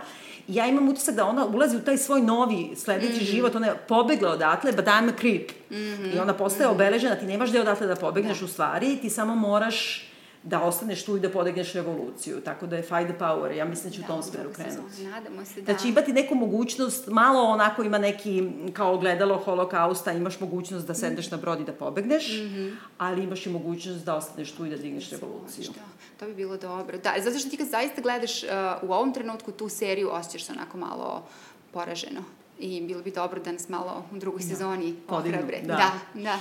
Ja 0.48 0.68
imam 0.68 0.90
utisak 0.90 1.16
da 1.16 1.26
ona 1.26 1.46
ulazi 1.46 1.78
u 1.78 1.82
taj 1.82 1.98
svoj 1.98 2.22
novi 2.22 2.76
sledeći 2.76 3.14
mm 3.14 3.20
-hmm. 3.20 3.32
život, 3.32 3.56
ona 3.56 3.68
je 3.68 3.76
pobegla 3.88 4.32
odatle, 4.32 4.72
but 4.72 4.86
I'm 4.86 5.10
a 5.10 5.18
creep. 5.20 5.52
Mm 5.72 5.76
-hmm. 5.76 6.16
I 6.16 6.20
ona 6.20 6.34
postaje 6.34 6.68
mm 6.68 6.72
-hmm. 6.72 6.76
obeležena, 6.76 7.16
ti 7.16 7.26
nemaš 7.26 7.50
gde 7.50 7.62
odatle 7.62 7.88
da 7.88 7.96
pobegneš 7.96 8.40
da. 8.40 8.46
u 8.46 8.48
stvari, 8.48 8.98
ti 9.02 9.10
samo 9.10 9.36
moraš 9.36 10.10
da 10.44 10.62
ostaneš 10.62 11.06
tu 11.06 11.18
i 11.18 11.20
da 11.20 11.30
podigneš 11.30 11.74
revoluciju. 11.74 12.42
Tako 12.42 12.68
da 12.68 12.76
je 12.76 12.82
fight 12.82 13.10
the 13.10 13.20
power. 13.20 13.52
Ja 13.52 13.66
mislim 13.66 13.90
da 13.90 13.96
će 13.96 14.02
da, 14.02 14.06
u 14.06 14.08
tom 14.08 14.24
smeru 14.24 14.50
krenuti. 14.54 15.04
Nadamo 15.04 15.46
se 15.46 15.62
da. 15.62 15.74
Da 15.74 15.80
će 15.80 15.90
imati 15.90 16.14
neku 16.14 16.36
mogućnost, 16.36 17.08
malo 17.08 17.44
onako 17.44 17.84
ima 17.84 17.98
neki, 17.98 18.50
kao 18.74 18.98
gledalo 18.98 19.38
holokausta, 19.38 20.12
imaš 20.12 20.40
mogućnost 20.40 20.88
da 20.88 20.94
sedneš 20.94 21.32
na 21.32 21.38
brod 21.38 21.60
i 21.60 21.64
da 21.64 21.74
pobegneš, 21.74 22.28
mm 22.30 22.42
-hmm. 22.42 22.76
ali 22.98 23.24
imaš 23.24 23.46
i 23.46 23.50
mogućnost 23.50 24.06
da 24.06 24.16
ostaneš 24.16 24.52
tu 24.52 24.66
i 24.66 24.70
da 24.70 24.78
digneš 24.78 25.10
revoluciju. 25.10 25.66
Da, 25.76 25.82
to 26.20 26.26
bi 26.26 26.34
bilo 26.34 26.58
dobro. 26.58 26.98
Da, 26.98 27.14
zato 27.18 27.40
što 27.40 27.50
ti 27.50 27.58
kad 27.58 27.68
zaista 27.68 28.02
gledaš 28.02 28.44
uh, 28.44 28.50
u 28.90 28.94
ovom 28.94 29.14
trenutku 29.14 29.52
tu 29.52 29.70
seriju, 29.70 30.10
osjećaš 30.12 30.44
se 30.44 30.52
onako 30.52 30.78
malo 30.78 31.26
poraženo. 31.72 32.24
I 32.60 32.82
bilo 32.82 33.02
bi 33.02 33.12
dobro 33.12 33.42
da 33.42 33.52
nas 33.52 33.70
malo 33.70 34.06
u 34.12 34.18
drugoj 34.18 34.42
da. 34.42 34.48
sezoni 34.48 34.96
ohrabre. 35.10 35.62
Da. 35.62 35.76
da, 35.76 36.22
da. 36.22 36.40